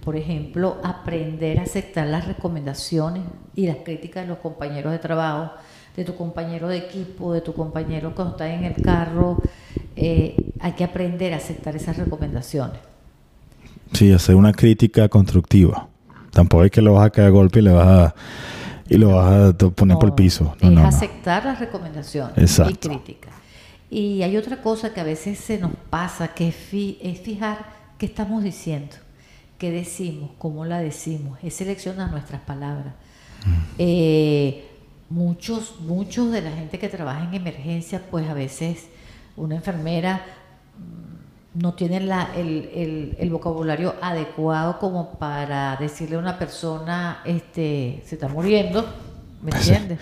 por 0.02 0.16
ejemplo, 0.16 0.78
aprender 0.82 1.60
a 1.60 1.64
aceptar 1.64 2.08
las 2.08 2.26
recomendaciones 2.26 3.24
y 3.54 3.68
las 3.68 3.80
críticas 3.84 4.24
de 4.24 4.30
los 4.30 4.38
compañeros 4.38 4.94
de 4.94 5.00
trabajo, 5.00 5.52
de 5.98 6.06
tu 6.06 6.16
compañero 6.16 6.70
de 6.70 6.78
equipo, 6.78 7.34
de 7.34 7.42
tu 7.42 7.54
compañero 7.54 8.16
cuando 8.16 8.36
está 8.36 8.48
en 8.48 8.64
el 8.64 8.82
carro. 8.82 9.38
Eh, 9.98 10.38
hay 10.62 10.72
que 10.72 10.86
aprender 10.86 11.34
a 11.34 11.36
aceptar 11.36 11.76
esas 11.76 11.98
recomendaciones. 11.98 12.80
Sí, 13.92 14.14
hacer 14.14 14.36
una 14.36 14.54
crítica 14.54 15.10
constructiva. 15.10 15.90
Tampoco 16.32 16.64
es 16.64 16.72
que 16.72 16.82
lo 16.82 16.94
vas 16.94 17.08
a 17.08 17.10
caer 17.10 17.28
a 17.28 17.32
golpe 17.32 17.60
y 17.60 17.64
le 17.64 17.72
vas 17.72 17.88
a, 17.88 18.16
y 18.88 18.98
lo 18.98 19.16
vas 19.16 19.54
a 19.54 19.70
poner 19.70 19.98
por 19.98 20.10
el 20.10 20.16
piso. 20.16 20.56
es 20.60 20.78
aceptar 20.78 21.46
las 21.46 21.60
recomendaciones 21.60 22.60
y 22.60 22.74
críticas. 22.76 23.34
Y 23.90 24.24
hay 24.24 24.36
otra 24.38 24.62
cosa 24.62 24.94
que 24.94 25.00
a 25.00 25.04
veces 25.04 25.40
se 25.40 25.58
nos 25.60 25.72
pasa, 25.90 26.30
que 26.34 26.48
es, 26.50 26.56
fijar 27.22 27.66
qué 27.98 28.06
estamos 28.06 28.44
diciendo, 28.44 28.96
qué 29.58 29.72
decimos, 29.72 30.32
cómo 30.38 30.66
la 30.66 30.80
decimos, 30.80 31.40
es 31.44 31.54
seleccionar 31.54 32.12
nuestras 32.12 32.42
palabras. 32.42 32.94
Mm. 33.46 33.54
Eh, 33.78 34.68
muchos, 35.10 35.80
muchos 35.82 36.32
de 36.32 36.42
la 36.42 36.52
gente 36.52 36.80
que 36.80 36.90
trabaja 36.90 37.26
en 37.26 37.34
emergencia, 37.36 38.02
pues 38.10 38.28
a 38.28 38.34
veces 38.34 38.88
una 39.38 39.56
enfermera 39.56 40.26
no 41.56 41.74
tienen 41.74 42.10
la, 42.10 42.30
el, 42.36 42.70
el, 42.74 43.16
el, 43.18 43.30
vocabulario 43.30 43.96
adecuado 44.02 44.78
como 44.78 45.12
para 45.12 45.78
decirle 45.78 46.18
a 46.18 46.20
una 46.20 46.38
persona, 46.38 47.22
este, 47.24 48.04
se 48.06 48.16
está 48.16 48.28
muriendo, 48.28 48.86
¿me 49.42 49.52
entiendes? 49.52 50.00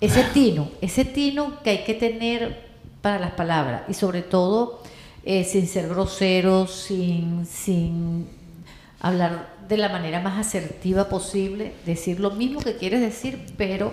Ese 0.00 0.24
tino, 0.24 0.70
ese 0.80 1.04
tino 1.04 1.62
que 1.62 1.70
hay 1.70 1.84
que 1.84 1.94
tener 1.94 2.70
para 3.02 3.18
las 3.18 3.32
palabras 3.32 3.82
y 3.88 3.94
sobre 3.94 4.22
todo 4.22 4.82
eh, 5.24 5.44
sin 5.44 5.66
ser 5.66 5.88
grosero, 5.88 6.66
sin, 6.66 7.44
sin 7.44 8.28
hablar 9.00 9.50
de 9.68 9.76
la 9.76 9.90
manera 9.90 10.20
más 10.20 10.46
asertiva 10.46 11.08
posible, 11.08 11.74
decir 11.84 12.20
lo 12.20 12.30
mismo 12.30 12.60
que 12.60 12.76
quieres 12.76 13.00
decir, 13.00 13.52
pero 13.58 13.92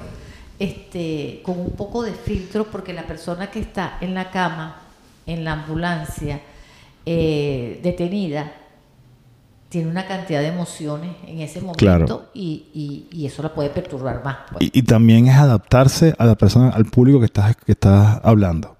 este, 0.58 1.42
con 1.44 1.60
un 1.60 1.72
poco 1.72 2.02
de 2.02 2.14
filtro, 2.14 2.66
porque 2.72 2.94
la 2.94 3.06
persona 3.06 3.52
que 3.52 3.60
está 3.60 3.98
en 4.00 4.14
la 4.14 4.32
cama, 4.32 4.82
en 5.26 5.44
la 5.44 5.52
ambulancia, 5.52 6.40
eh, 7.10 7.80
detenida, 7.84 8.52
tiene 9.70 9.90
una 9.90 10.06
cantidad 10.06 10.42
de 10.42 10.48
emociones 10.48 11.12
en 11.26 11.40
ese 11.40 11.62
momento 11.62 12.30
y, 12.34 13.06
y, 13.10 13.26
eso 13.26 13.42
la 13.42 13.54
puede 13.54 13.70
perturbar 13.70 14.26
más. 14.26 14.40
Pues. 14.52 14.70
Y, 14.74 14.82
también 14.82 15.26
es 15.28 15.38
adaptarse 15.38 16.14
a 16.18 16.26
la 16.26 16.36
persona, 16.36 16.68
al 16.68 16.84
público 16.84 17.20
que 17.20 17.28
estás, 17.28 17.56
que 17.56 17.72
estás 17.72 18.20
hablando. 18.24 18.76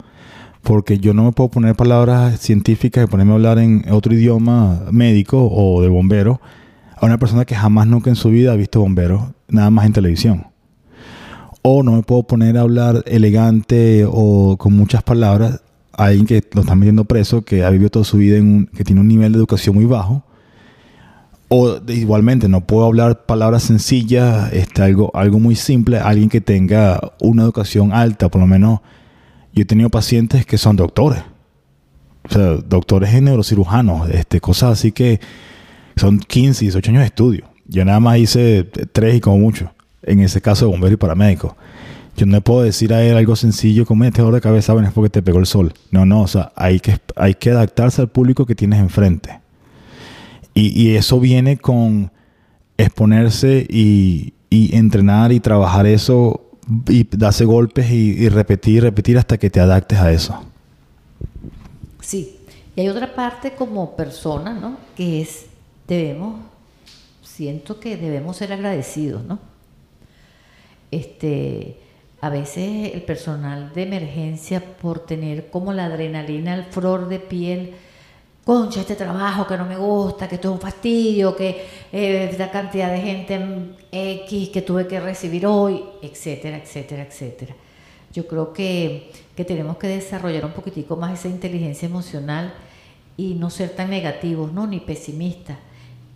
Porque 0.62 1.00
yo 1.00 1.14
no 1.14 1.24
me 1.24 1.32
puedo 1.32 1.50
poner 1.50 1.76
palabras 1.76 2.38
científicas 2.42 3.06
y 3.06 3.08
ponerme 3.08 3.32
a 3.32 3.36
hablar 3.36 3.60
en 3.60 3.86
otro 3.92 4.14
idioma 4.14 4.82
médico 4.92 5.48
o 5.50 5.82
de 5.82 5.88
bombero 5.88 6.42
a 6.98 7.06
una 7.06 7.18
persona 7.18 7.46
que 7.46 7.56
jamás 7.56 7.88
nunca 7.88 8.10
en 8.10 8.18
su 8.18 8.30
vida 8.30 8.52
ha 8.52 8.56
visto 8.58 8.82
bomberos, 8.82 9.22
nada 9.48 9.70
más 9.70 9.86
en 9.86 9.94
televisión. 9.94 10.48
O 11.62 11.82
no 11.82 11.94
me 11.94 12.04
puedo 12.04 12.24
poner 12.24 12.58
a 12.58 12.62
hablar 12.62 13.04
elegante 13.06 14.06
o 14.06 14.58
con 14.58 14.74
muchas 14.74 15.02
palabras 15.04 15.62
alguien 15.98 16.26
que 16.26 16.44
lo 16.54 16.62
están 16.62 16.80
metiendo 16.80 17.06
preso, 17.06 17.44
que 17.44 17.66
ha 17.66 17.70
vivido 17.70 17.90
toda 17.90 18.06
su 18.06 18.18
vida 18.18 18.38
en 18.38 18.48
un, 18.48 18.66
que 18.68 18.84
tiene 18.84 19.02
un 19.02 19.08
nivel 19.08 19.34
de 19.34 19.40
educación 19.40 19.76
muy 19.76 19.86
bajo 19.86 20.24
o 21.50 21.80
igualmente, 21.88 22.50
no 22.50 22.66
puedo 22.66 22.86
hablar 22.86 23.26
palabras 23.26 23.64
sencillas, 23.64 24.52
este, 24.52 24.82
algo, 24.82 25.12
algo 25.16 25.40
muy 25.40 25.56
simple, 25.56 25.98
alguien 25.98 26.30
que 26.30 26.42
tenga 26.42 27.00
una 27.22 27.44
educación 27.44 27.94
alta, 27.94 28.30
por 28.30 28.42
lo 28.42 28.48
menos 28.48 28.82
yo 29.54 29.62
he 29.62 29.66
tenido 29.66 29.90
pacientes 29.90 30.46
que 30.46 30.58
son 30.58 30.76
doctores, 30.76 31.24
o 32.30 32.34
sea, 32.34 32.44
doctores 32.56 33.14
en 33.14 33.26
neurocirujanos, 33.26 34.10
este, 34.10 34.42
cosas 34.42 34.74
así 34.74 34.92
que 34.92 35.22
son 35.96 36.20
15, 36.20 36.66
18 36.66 36.92
años 36.92 37.02
de 37.02 37.08
estudio. 37.08 37.46
Yo 37.66 37.84
nada 37.86 38.00
más 38.00 38.18
hice 38.18 38.66
tres 38.92 39.16
y 39.16 39.22
como 39.22 39.40
mucho, 39.40 39.72
en 40.04 40.20
ese 40.20 40.42
caso 40.42 40.66
de 40.66 40.72
bombero 40.72 40.94
y 40.94 40.98
paramédico. 40.98 41.56
Yo 42.18 42.26
no 42.26 42.32
le 42.32 42.42
puedo 42.42 42.64
decir 42.64 42.96
a 42.96 43.04
él 43.04 43.16
algo 43.16 43.36
sencillo 43.36 43.86
como 43.86 44.04
este 44.04 44.24
dolor 44.24 44.34
de 44.34 44.42
cabeza, 44.42 44.74
bueno, 44.74 44.88
es 44.88 44.94
porque 44.94 45.12
te 45.12 45.22
pegó 45.22 45.38
el 45.38 45.46
sol. 45.46 45.72
No, 45.92 46.08
no, 46.08 46.24
o 46.24 46.28
sea, 46.28 46.52
hay 46.56 46.80
que, 46.80 47.00
hay 47.16 47.36
que 47.36 47.52
adaptarse 47.52 48.02
al 48.02 48.10
público 48.10 48.48
que 48.48 48.56
tienes 48.56 48.80
enfrente. 48.80 49.40
Y, 50.56 50.96
eso 50.96 51.20
viene 51.20 51.58
con 51.58 52.12
exponerse 52.76 53.68
y, 53.70 54.34
entrenar 54.50 55.32
y 55.32 55.40
trabajar 55.40 55.86
eso 55.86 56.50
y 56.90 57.08
darse 57.16 57.46
golpes 57.46 57.92
y, 57.92 58.28
repetir, 58.30 58.82
repetir 58.82 59.20
hasta 59.20 59.38
que 59.38 59.52
te 59.52 59.60
adaptes 59.60 60.00
a 60.00 60.12
eso. 60.12 60.42
Sí, 62.02 62.38
y 62.76 62.82
hay 62.82 62.90
otra 62.90 63.14
parte 63.14 63.54
como 63.54 63.96
persona, 63.96 64.56
¿no? 64.56 64.78
Que 64.96 65.22
es, 65.22 65.46
debemos, 65.88 66.40
siento 67.22 67.80
que 67.80 67.96
debemos 67.96 68.38
ser 68.38 68.52
agradecidos, 68.52 69.24
¿no? 69.24 69.38
Este, 70.90 71.78
a 72.20 72.30
veces 72.30 72.94
el 72.94 73.04
personal 73.04 73.72
de 73.74 73.84
emergencia 73.84 74.60
por 74.60 75.06
tener 75.06 75.50
como 75.50 75.72
la 75.74 75.86
adrenalina 75.86 76.54
al 76.54 76.66
flor 76.66 77.08
de 77.10 77.20
piel, 77.20 77.76
concha, 78.44 78.82
este 78.82 78.96
trabajo 78.96 79.46
que 79.46 79.58
no 79.58 79.66
me 79.66 79.78
gusta, 79.78 80.28
que 80.28 80.36
esto 80.36 80.48
es 80.48 80.54
un 80.54 80.62
fastidio, 80.62 81.36
que 81.36 81.66
eh, 81.92 82.30
esta 82.32 82.50
cantidad 82.50 82.92
de 82.92 83.02
gente 83.02 83.76
X 83.92 84.50
que 84.50 84.62
tuve 84.62 84.88
que 84.88 85.00
recibir 85.00 85.46
hoy, 85.46 85.84
etcétera, 86.02 86.58
etcétera, 86.58 87.04
etcétera. 87.04 87.56
Yo 88.14 88.26
creo 88.26 88.54
que, 88.54 89.12
que 89.36 89.46
tenemos 89.46 89.78
que 89.78 89.88
desarrollar 89.88 90.46
un 90.46 90.54
poquitico 90.54 90.96
más 90.96 91.20
esa 91.20 91.28
inteligencia 91.28 91.88
emocional 91.88 92.54
y 93.16 93.34
no 93.36 93.50
ser 93.50 93.72
tan 93.72 93.90
negativos, 93.90 94.52
¿no? 94.54 94.66
Ni 94.66 94.80
pesimistas. 94.80 95.58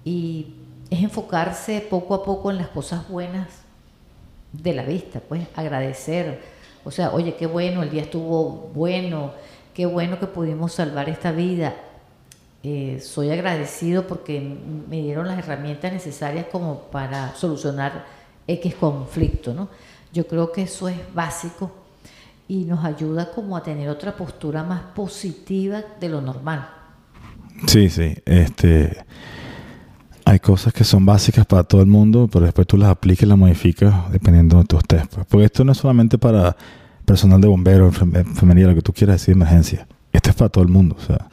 Y 0.03 0.55
es 0.89 1.03
enfocarse 1.03 1.81
poco 1.81 2.15
a 2.15 2.23
poco 2.23 2.49
en 2.49 2.57
las 2.57 2.69
cosas 2.69 3.07
buenas 3.07 3.60
de 4.51 4.73
la 4.73 4.83
vista, 4.83 5.19
pues 5.19 5.47
agradecer. 5.55 6.41
O 6.83 6.91
sea, 6.91 7.11
oye, 7.11 7.35
qué 7.35 7.45
bueno, 7.45 7.83
el 7.83 7.89
día 7.89 8.03
estuvo 8.03 8.71
bueno, 8.73 9.33
qué 9.73 9.85
bueno 9.85 10.19
que 10.19 10.27
pudimos 10.27 10.73
salvar 10.73 11.09
esta 11.09 11.31
vida 11.31 11.75
eh, 12.63 12.99
soy 13.01 13.31
agradecido 13.31 14.05
porque 14.05 14.39
me 14.39 15.01
dieron 15.01 15.27
las 15.27 15.39
herramientas 15.39 15.91
necesarias 15.91 16.45
como 16.51 16.81
para 16.91 17.33
solucionar 17.33 18.05
X 18.45 18.75
conflicto, 18.75 19.55
¿no? 19.55 19.69
Yo 20.13 20.27
creo 20.27 20.51
que 20.51 20.63
eso 20.63 20.87
es 20.87 20.97
básico 21.11 21.71
y 22.47 22.65
nos 22.65 22.85
ayuda 22.85 23.31
como 23.31 23.57
a 23.57 23.63
tener 23.63 23.89
otra 23.89 24.15
postura 24.15 24.61
más 24.61 24.81
positiva 24.93 25.81
de 25.99 26.09
lo 26.09 26.21
normal. 26.21 26.69
Sí, 27.65 27.89
sí, 27.89 28.15
este 28.25 29.05
hay 30.31 30.39
cosas 30.39 30.73
que 30.73 30.85
son 30.85 31.05
básicas 31.05 31.45
para 31.45 31.63
todo 31.65 31.81
el 31.81 31.87
mundo, 31.87 32.29
pero 32.31 32.45
después 32.45 32.65
tú 32.65 32.77
las 32.77 32.89
aplicas 32.89 33.23
y 33.23 33.25
las 33.25 33.37
modificas 33.37 34.09
dependiendo 34.11 34.59
de 34.59 34.63
tu 34.63 34.77
estés. 34.77 35.05
Pues. 35.07 35.27
Porque 35.27 35.45
esto 35.45 35.65
no 35.65 35.73
es 35.73 35.77
solamente 35.77 36.17
para 36.17 36.55
personal 37.05 37.41
de 37.41 37.49
bomberos, 37.49 38.01
enfermería, 38.01 38.67
lo 38.67 38.75
que 38.75 38.81
tú 38.81 38.93
quieras 38.93 39.15
decir, 39.15 39.33
emergencia. 39.33 39.87
Esto 40.13 40.29
es 40.29 40.35
para 40.37 40.49
todo 40.49 40.63
el 40.63 40.69
mundo. 40.69 40.95
O 40.97 41.03
sea, 41.03 41.27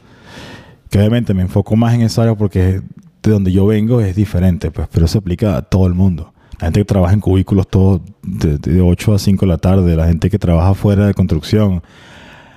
que 0.89 0.99
obviamente 0.99 1.33
me 1.33 1.43
enfoco 1.43 1.77
más 1.77 1.93
en 1.93 2.01
esa 2.01 2.23
área 2.23 2.35
porque 2.35 2.81
de 3.23 3.31
donde 3.31 3.53
yo 3.53 3.65
vengo 3.65 4.01
es 4.01 4.17
diferente, 4.17 4.69
pues, 4.69 4.89
pero 4.91 5.07
se 5.07 5.17
aplica 5.17 5.55
a 5.55 5.61
todo 5.61 5.87
el 5.87 5.93
mundo. 5.93 6.33
La 6.59 6.65
gente 6.67 6.81
que 6.81 6.85
trabaja 6.85 7.13
en 7.13 7.21
cubículos 7.21 7.69
todo 7.69 8.01
de, 8.21 8.81
8 8.81 9.13
a 9.13 9.19
5 9.19 9.45
de 9.45 9.49
la 9.49 9.57
tarde, 9.59 9.95
la 9.95 10.07
gente 10.07 10.29
que 10.29 10.37
trabaja 10.37 10.73
fuera 10.73 11.07
de 11.07 11.13
construcción, 11.13 11.83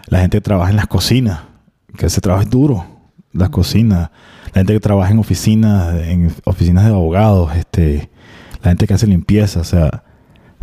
la 0.08 0.18
gente 0.20 0.38
que 0.38 0.42
trabaja 0.42 0.70
en 0.70 0.76
las 0.76 0.88
cocinas, 0.88 1.42
que 1.96 2.06
ese 2.06 2.20
trabajo 2.20 2.42
es 2.42 2.50
duro, 2.50 2.84
las 3.32 3.50
cocinas, 3.50 4.10
la 4.52 4.60
gente 4.60 4.74
que 4.74 4.80
trabaja 4.80 5.12
en 5.12 5.18
oficinas, 5.18 5.94
en 6.06 6.32
oficinas 6.44 6.84
de 6.84 6.90
abogados, 6.90 7.54
este, 7.56 8.10
la 8.62 8.70
gente 8.70 8.86
que 8.86 8.94
hace 8.94 9.06
limpieza, 9.06 9.60
o 9.60 9.64
sea, 9.64 10.04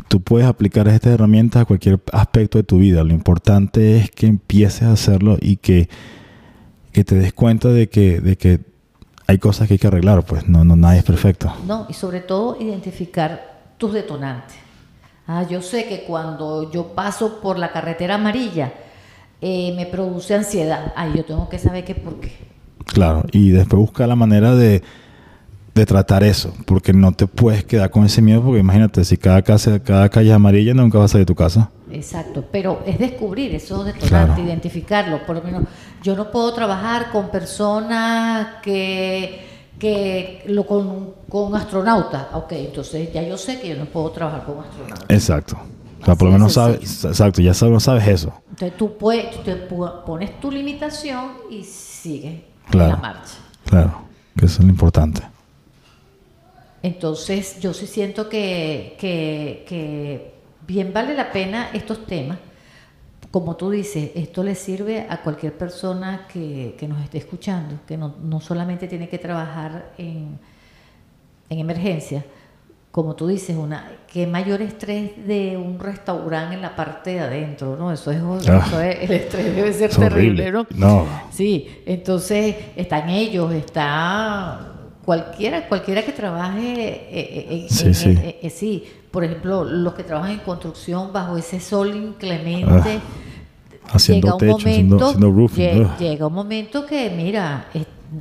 tú 0.07 0.21
puedes 0.21 0.47
aplicar 0.47 0.87
estas 0.87 1.13
herramientas 1.13 1.61
a 1.63 1.65
cualquier 1.65 1.99
aspecto 2.13 2.57
de 2.57 2.63
tu 2.63 2.77
vida. 2.77 3.03
Lo 3.03 3.13
importante 3.13 3.97
es 3.97 4.11
que 4.11 4.27
empieces 4.27 4.83
a 4.83 4.91
hacerlo 4.91 5.37
y 5.41 5.57
que 5.57 5.89
que 6.91 7.03
te 7.03 7.15
des 7.15 7.33
cuenta 7.33 7.69
de 7.69 7.89
que, 7.89 8.19
de 8.19 8.37
que 8.37 8.59
hay 9.27 9.37
cosas 9.37 9.67
que 9.67 9.75
hay 9.75 9.77
que 9.77 9.87
arreglar, 9.87 10.23
pues 10.25 10.47
no, 10.47 10.63
no 10.63 10.75
nadie 10.75 10.99
es 10.99 11.05
perfecto. 11.05 11.53
No, 11.65 11.85
y 11.89 11.93
sobre 11.93 12.21
todo 12.21 12.57
identificar 12.59 13.73
tus 13.77 13.93
detonantes. 13.93 14.57
Ah, 15.27 15.43
yo 15.43 15.61
sé 15.61 15.85
que 15.85 16.03
cuando 16.03 16.71
yo 16.71 16.95
paso 16.95 17.39
por 17.39 17.59
la 17.59 17.71
carretera 17.71 18.15
amarilla 18.15 18.73
eh, 19.41 19.73
me 19.75 19.85
produce 19.85 20.33
ansiedad. 20.33 20.91
Ah, 20.95 21.07
yo 21.15 21.23
tengo 21.23 21.47
que 21.47 21.59
saber 21.59 21.85
qué 21.85 21.93
por 21.93 22.19
qué. 22.19 22.48
Claro, 22.93 23.23
y 23.31 23.49
después 23.49 23.79
buscar 23.79 24.07
la 24.07 24.15
manera 24.15 24.55
de, 24.55 24.81
de 25.75 25.85
tratar 25.85 26.23
eso, 26.23 26.53
porque 26.65 26.93
no 26.93 27.11
te 27.11 27.27
puedes 27.27 27.63
quedar 27.63 27.89
con 27.89 28.03
ese 28.05 28.21
miedo, 28.21 28.41
porque 28.41 28.59
imagínate, 28.59 29.05
si 29.05 29.17
cada, 29.17 29.41
casa, 29.41 29.79
cada 29.79 30.09
calle 30.09 30.29
es 30.29 30.35
amarilla, 30.35 30.73
nunca 30.73 30.97
vas 30.97 31.11
a 31.11 31.13
salir 31.13 31.25
de 31.25 31.33
tu 31.33 31.35
casa. 31.35 31.69
Exacto, 31.91 32.43
pero 32.51 32.83
es 32.85 32.99
descubrir 32.99 33.55
eso 33.55 33.83
detonante, 33.83 34.41
identificarlo. 34.41 35.25
Por 35.25 35.37
lo 35.37 35.41
menos, 35.43 35.63
yo 36.03 36.15
no 36.15 36.31
puedo 36.31 36.53
trabajar 36.53 37.11
con 37.11 37.29
personas 37.29 38.61
que, 38.61 39.47
que 39.79 40.43
lo 40.47 40.65
con, 40.65 41.13
con 41.29 41.55
astronautas. 41.55 42.27
Ok, 42.33 42.51
entonces 42.53 43.11
ya 43.13 43.23
yo 43.23 43.37
sé 43.37 43.59
que 43.59 43.69
yo 43.69 43.75
no 43.75 43.85
puedo 43.85 44.11
trabajar 44.11 44.45
con 44.45 44.59
astronautas. 44.59 45.05
Exacto. 45.09 45.57
O 46.01 46.05
sea, 46.05 46.15
por 46.15 46.27
lo 46.27 46.33
menos 46.33 46.53
sabes, 46.53 47.03
exacto, 47.03 47.41
ya 47.41 47.53
sabes, 47.53 47.83
sabes 47.83 48.07
eso. 48.07 48.33
Entonces 48.49 48.77
tú, 48.77 48.97
puedes, 48.97 49.43
te 49.43 49.55
pones 49.55 50.39
tu 50.39 50.51
limitación 50.51 51.31
y 51.49 51.63
sigues 51.63 52.48
la 52.73 52.95
marcha. 52.97 53.35
Claro, 53.65 54.03
que 54.37 54.45
eso 54.45 54.59
es 54.59 54.65
lo 54.65 54.69
importante. 54.69 55.21
Entonces 56.81 57.59
yo 57.59 57.73
sí 57.73 57.87
siento 57.87 58.29
que, 58.29 58.95
bien 60.65 60.93
vale 60.93 61.13
la 61.13 61.31
pena 61.31 61.69
estos 61.73 62.05
temas. 62.05 62.37
Como 63.31 63.55
tú 63.55 63.69
dices, 63.69 64.11
esto 64.15 64.43
le 64.43 64.55
sirve 64.55 65.05
a 65.07 65.21
cualquier 65.21 65.55
persona 65.55 66.25
que, 66.27 66.75
nos 66.87 67.03
esté 67.03 67.19
escuchando, 67.19 67.79
que 67.85 67.97
no, 67.97 68.41
solamente 68.41 68.87
tiene 68.87 69.07
que 69.07 69.19
trabajar 69.19 69.93
en, 69.97 70.39
en 71.49 71.59
emergencia, 71.59 72.25
como 72.91 73.15
tú 73.15 73.27
dices, 73.27 73.55
una 73.55 73.91
que 74.11 74.25
mayor 74.25 74.61
estrés 74.61 75.11
de 75.27 75.55
un 75.55 75.77
restaurante 75.79 76.55
en 76.55 76.61
la 76.61 76.75
parte 76.75 77.11
de 77.11 77.19
adentro, 77.19 77.75
¿no? 77.77 77.91
Eso 77.91 78.11
es, 78.11 78.19
ah. 78.49 78.63
eso 78.65 78.81
es 78.81 78.97
el 79.01 79.11
estrés 79.11 79.55
debe 79.55 79.73
ser 79.73 79.91
terrible, 79.91 80.51
¿no? 80.51 80.65
¿no? 80.71 81.05
Sí, 81.31 81.81
entonces 81.85 82.55
están 82.75 83.09
ellos, 83.09 83.53
está 83.53 84.73
cualquiera, 85.05 85.67
cualquiera 85.67 86.03
que 86.03 86.11
trabaje, 86.11 86.73
eh, 86.83 87.07
eh, 87.11 87.67
eh, 88.41 88.49
sí, 88.49 88.83
por 89.11 89.23
ejemplo, 89.23 89.63
los 89.63 89.93
que 89.93 90.03
trabajan 90.03 90.31
en 90.31 90.39
construcción 90.39 91.13
bajo 91.13 91.37
ese 91.37 91.59
sol 91.59 91.95
inclemente, 91.95 92.99
Haciendo 93.91 94.27
llega 94.27 94.33
un 94.33 94.39
techo, 94.39 94.57
momento, 94.69 95.05
haciendo 95.05 95.31
roofing, 95.31 95.65
lle- 95.65 95.81
ugh. 95.81 95.97
llega 95.97 96.27
un 96.27 96.33
momento 96.33 96.85
que, 96.85 97.09
mira, 97.09 97.65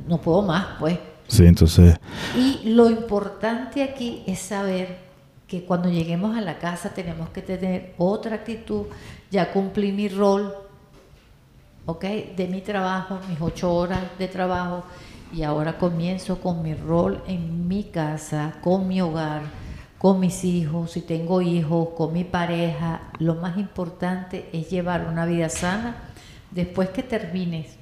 no 0.07 0.19
puedo 0.19 0.41
más, 0.41 0.65
pues. 0.79 0.97
Sí, 1.29 1.45
entonces, 1.45 1.95
Y 2.35 2.71
lo 2.71 2.89
importante 2.89 3.83
aquí 3.83 4.23
es 4.25 4.39
saber 4.39 4.97
que 5.47 5.63
cuando 5.63 5.87
lleguemos 5.87 6.35
a 6.35 6.41
la 6.41 6.57
casa 6.57 6.89
tenemos 6.89 7.29
que 7.29 7.43
tener 7.43 7.93
otra 7.99 8.37
actitud. 8.37 8.87
Ya 9.29 9.51
cumplí 9.51 9.91
mi 9.91 10.09
rol, 10.09 10.51
¿ok? 11.85 12.03
De 12.35 12.47
mi 12.47 12.61
trabajo, 12.61 13.19
mis 13.29 13.39
ocho 13.39 13.71
horas 13.73 14.01
de 14.17 14.27
trabajo. 14.27 14.83
Y 15.31 15.43
ahora 15.43 15.77
comienzo 15.77 16.41
con 16.41 16.63
mi 16.63 16.73
rol 16.73 17.21
en 17.27 17.67
mi 17.67 17.83
casa, 17.83 18.55
con 18.63 18.87
mi 18.87 18.99
hogar, 18.99 19.43
con 19.99 20.19
mis 20.19 20.43
hijos, 20.43 20.91
si 20.91 21.01
tengo 21.01 21.41
hijos, 21.43 21.89
con 21.95 22.11
mi 22.11 22.23
pareja. 22.23 23.01
Lo 23.19 23.35
más 23.35 23.55
importante 23.57 24.49
es 24.51 24.71
llevar 24.71 25.07
una 25.07 25.27
vida 25.27 25.47
sana. 25.49 25.95
Después 26.49 26.89
que 26.89 27.03
termines 27.03 27.77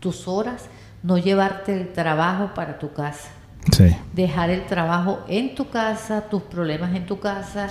tus 0.00 0.26
horas, 0.26 0.70
no 1.02 1.18
llevarte 1.18 1.72
el 1.74 1.92
trabajo 1.92 2.50
para 2.54 2.78
tu 2.78 2.92
casa 2.92 3.28
sí. 3.72 3.94
dejar 4.12 4.50
el 4.50 4.66
trabajo 4.66 5.20
en 5.28 5.54
tu 5.54 5.68
casa, 5.70 6.22
tus 6.28 6.42
problemas 6.42 6.94
en 6.94 7.06
tu 7.06 7.18
casa, 7.20 7.68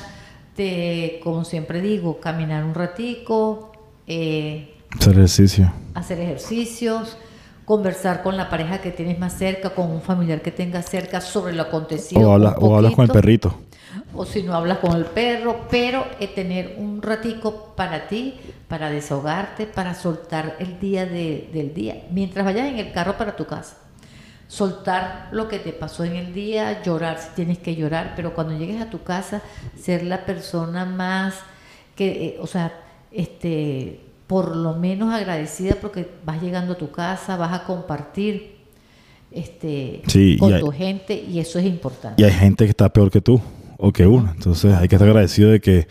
de, 0.58 1.20
como 1.24 1.46
siempre 1.46 1.82
digo, 1.82 2.20
caminar 2.20 2.64
un 2.64 2.74
ratico, 2.74 3.72
eh, 4.08 4.76
Hacer 5.00 5.14
ejercicio. 5.14 5.72
hacer 5.94 6.20
ejercicios, 6.20 7.18
conversar 7.66 8.24
con 8.24 8.36
la 8.36 8.50
pareja 8.50 8.80
que 8.82 8.92
tienes 8.92 9.20
más 9.20 9.34
cerca, 9.34 9.70
con 9.72 9.92
un 9.92 10.02
familiar 10.02 10.42
que 10.42 10.52
tengas 10.52 10.88
cerca 10.90 11.22
sobre 11.22 11.54
lo 11.54 11.62
acontecido. 11.64 12.30
O, 12.30 12.34
habla- 12.34 12.56
un 12.60 12.72
o 12.72 12.76
hablas 12.76 12.94
con 12.96 13.06
el 13.06 13.12
perrito. 13.12 13.56
O 14.14 14.26
si 14.26 14.42
no 14.44 14.54
hablas 14.56 14.80
con 14.80 14.96
el 14.98 15.06
perro, 15.06 15.68
pero 15.70 16.06
eh, 16.20 16.28
tener 16.28 16.76
un 16.78 17.02
ratico 17.02 17.74
para 17.76 18.08
ti, 18.08 18.36
para 18.68 18.90
desahogarte, 18.90 19.66
para 19.68 19.94
soltar 19.94 20.56
el 20.60 20.80
día 20.80 21.06
de- 21.06 21.50
del 21.54 21.74
día, 21.74 22.04
mientras 22.12 22.44
vayas 22.44 22.68
en 22.68 22.80
el 22.80 22.92
carro 22.92 23.18
para 23.18 23.36
tu 23.36 23.46
casa. 23.46 23.78
Soltar 24.48 25.28
lo 25.32 25.48
que 25.48 25.60
te 25.60 25.72
pasó 25.74 26.04
en 26.04 26.16
el 26.16 26.34
día, 26.34 26.82
llorar 26.82 27.20
si 27.20 27.30
tienes 27.36 27.60
que 27.60 27.76
llorar, 27.76 28.14
pero 28.16 28.34
cuando 28.34 28.58
llegues 28.58 28.82
a 28.82 28.90
tu 28.90 29.04
casa, 29.04 29.44
ser 29.80 30.04
la 30.04 30.26
persona 30.26 30.86
más 30.86 31.36
que, 31.96 32.26
eh, 32.26 32.38
o 32.42 32.48
sea, 32.48 32.74
este, 33.12 34.00
por 34.26 34.56
lo 34.56 34.74
menos 34.74 35.14
agradecida 35.14 35.76
porque 35.80 36.10
vas 36.26 36.42
llegando 36.42 36.74
a 36.74 36.78
tu 36.78 36.90
casa, 36.92 37.38
vas 37.38 37.54
a 37.54 37.64
compartir 37.66 38.58
este, 39.32 40.02
Sí, 40.08 40.38
con 40.40 40.52
hay- 40.54 40.60
tu 40.62 40.72
gente 40.72 41.14
y 41.14 41.40
eso 41.40 41.60
es 41.60 41.66
importante. 41.66 42.20
Y 42.20 42.26
hay 42.26 42.32
gente 42.32 42.64
que 42.66 42.72
está 42.72 42.90
peor 42.90 43.12
que 43.12 43.22
tú 43.22 43.40
o 43.80 43.92
que 43.92 44.06
uno. 44.06 44.32
Entonces 44.32 44.76
hay 44.76 44.88
que 44.88 44.96
estar 44.96 45.08
agradecido 45.08 45.50
de 45.50 45.60
que, 45.60 45.88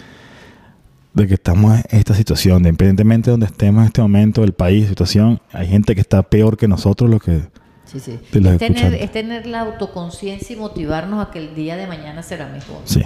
de 1.14 1.26
que 1.26 1.34
estamos 1.34 1.80
en 1.90 1.98
esta 1.98 2.14
situación. 2.14 2.62
De 2.62 2.68
independientemente 2.68 3.26
de 3.26 3.32
donde 3.32 3.46
estemos 3.46 3.80
en 3.80 3.86
este 3.86 4.02
momento, 4.02 4.44
el 4.44 4.52
país, 4.52 4.86
situación, 4.86 5.40
hay 5.52 5.66
gente 5.66 5.94
que 5.94 6.00
está 6.00 6.22
peor 6.22 6.56
que 6.56 6.68
nosotros, 6.68 7.10
lo 7.10 7.18
que 7.18 7.42
Sí, 7.90 8.00
sí. 8.00 8.18
Es, 8.22 8.58
tener, 8.58 8.94
es 8.94 9.10
tener 9.12 9.46
la 9.46 9.60
autoconciencia 9.60 10.54
y 10.54 10.58
motivarnos 10.58 11.26
a 11.26 11.30
que 11.30 11.38
el 11.38 11.54
día 11.54 11.74
de 11.74 11.86
mañana 11.86 12.22
será 12.22 12.46
mejor. 12.46 12.82
Sí. 12.84 13.02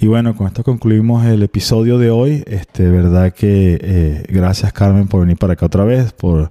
Y 0.00 0.08
bueno, 0.08 0.34
con 0.34 0.48
esto 0.48 0.64
concluimos 0.64 1.24
el 1.24 1.44
episodio 1.44 1.98
de 1.98 2.10
hoy. 2.10 2.42
Este, 2.48 2.88
verdad 2.88 3.32
que 3.32 3.78
eh, 3.80 4.24
gracias 4.28 4.72
Carmen 4.72 5.06
por 5.06 5.20
venir 5.20 5.36
para 5.36 5.52
acá 5.52 5.66
otra 5.66 5.84
vez, 5.84 6.12
por 6.12 6.50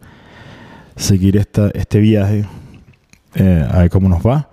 seguir 0.95 1.35
esta, 1.35 1.69
este 1.73 1.99
viaje, 1.99 2.45
eh, 3.35 3.67
a 3.69 3.79
ver 3.79 3.89
cómo 3.89 4.07
nos 4.07 4.25
va. 4.25 4.50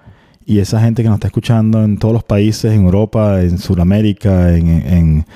Y 0.48 0.58
esa 0.60 0.80
gente 0.80 1.02
que 1.02 1.10
nos 1.10 1.16
está 1.16 1.26
escuchando 1.26 1.84
en 1.84 1.98
todos 1.98 2.14
los 2.14 2.24
países, 2.24 2.72
en 2.72 2.86
Europa, 2.86 3.42
en 3.42 3.58
Sudamérica, 3.58 4.56
en, 4.56 5.26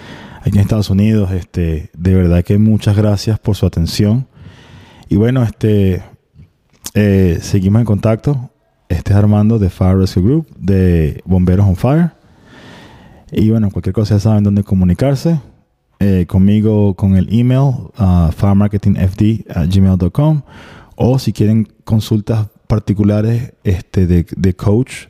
Estados 0.47 0.89
Unidos, 0.89 1.33
este, 1.33 1.91
de 1.93 2.15
verdad 2.15 2.43
que 2.43 2.57
muchas 2.57 2.97
gracias 2.97 3.39
por 3.39 3.55
su 3.55 3.67
atención. 3.67 4.27
Y 5.11 5.17
bueno, 5.17 5.43
este, 5.43 6.03
eh, 6.95 7.41
seguimos 7.43 7.81
en 7.81 7.85
contacto. 7.85 8.49
Este 8.89 9.13
es 9.13 9.19
Armando 9.19 9.59
de 9.59 9.69
Fire 9.69 9.99
Rescue 9.99 10.23
Group, 10.23 10.47
de 10.57 11.21
Bomberos 11.27 11.67
on 11.67 11.77
Fire. 11.77 12.13
Y 13.31 13.51
bueno, 13.51 13.71
cualquier 13.71 13.93
cosa 13.93 14.15
ya 14.15 14.21
saben 14.21 14.45
dónde 14.45 14.65
comunicarse. 14.65 15.39
Eh, 16.01 16.25
conmigo 16.27 16.95
con 16.95 17.17
el 17.17 17.29
email 17.31 17.75
uh, 17.99 18.33
firemarketingfd@gmail.com 18.35 20.41
o 20.97 21.19
si 21.19 21.35
quieren 21.35 21.69
consultas 21.85 22.47
particulares 22.73 23.53
este, 23.65 24.07
de, 24.07 24.25
de 24.35 24.57
coach, 24.57 25.09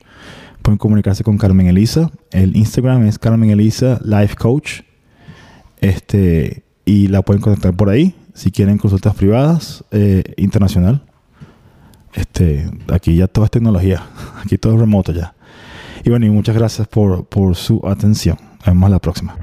pueden 0.62 0.78
comunicarse 0.78 1.22
con 1.22 1.38
Carmen 1.38 1.68
Elisa. 1.68 2.10
El 2.32 2.56
Instagram 2.56 3.06
es 3.06 3.20
Carmen 3.20 3.50
Elisa 3.50 4.00
Life 4.04 4.34
Coach. 4.34 4.80
Este, 5.80 6.64
y 6.84 7.06
la 7.06 7.22
pueden 7.22 7.40
contactar 7.40 7.74
por 7.74 7.88
ahí 7.88 8.16
si 8.34 8.50
quieren 8.50 8.78
consultas 8.78 9.14
privadas 9.14 9.84
eh, 9.92 10.24
internacional. 10.36 11.04
Este, 12.14 12.68
aquí 12.92 13.14
ya 13.14 13.28
todo 13.28 13.44
es 13.44 13.50
tecnología, 13.52 14.02
aquí 14.44 14.58
todo 14.58 14.74
es 14.74 14.80
remoto 14.80 15.12
ya. 15.12 15.34
Y 16.04 16.10
bueno, 16.10 16.26
y 16.26 16.30
muchas 16.30 16.56
gracias 16.56 16.88
por, 16.88 17.26
por 17.26 17.54
su 17.54 17.80
atención. 17.86 18.36
Nos 18.58 18.66
vemos 18.66 18.90
la 18.90 18.98
próxima. 18.98 19.36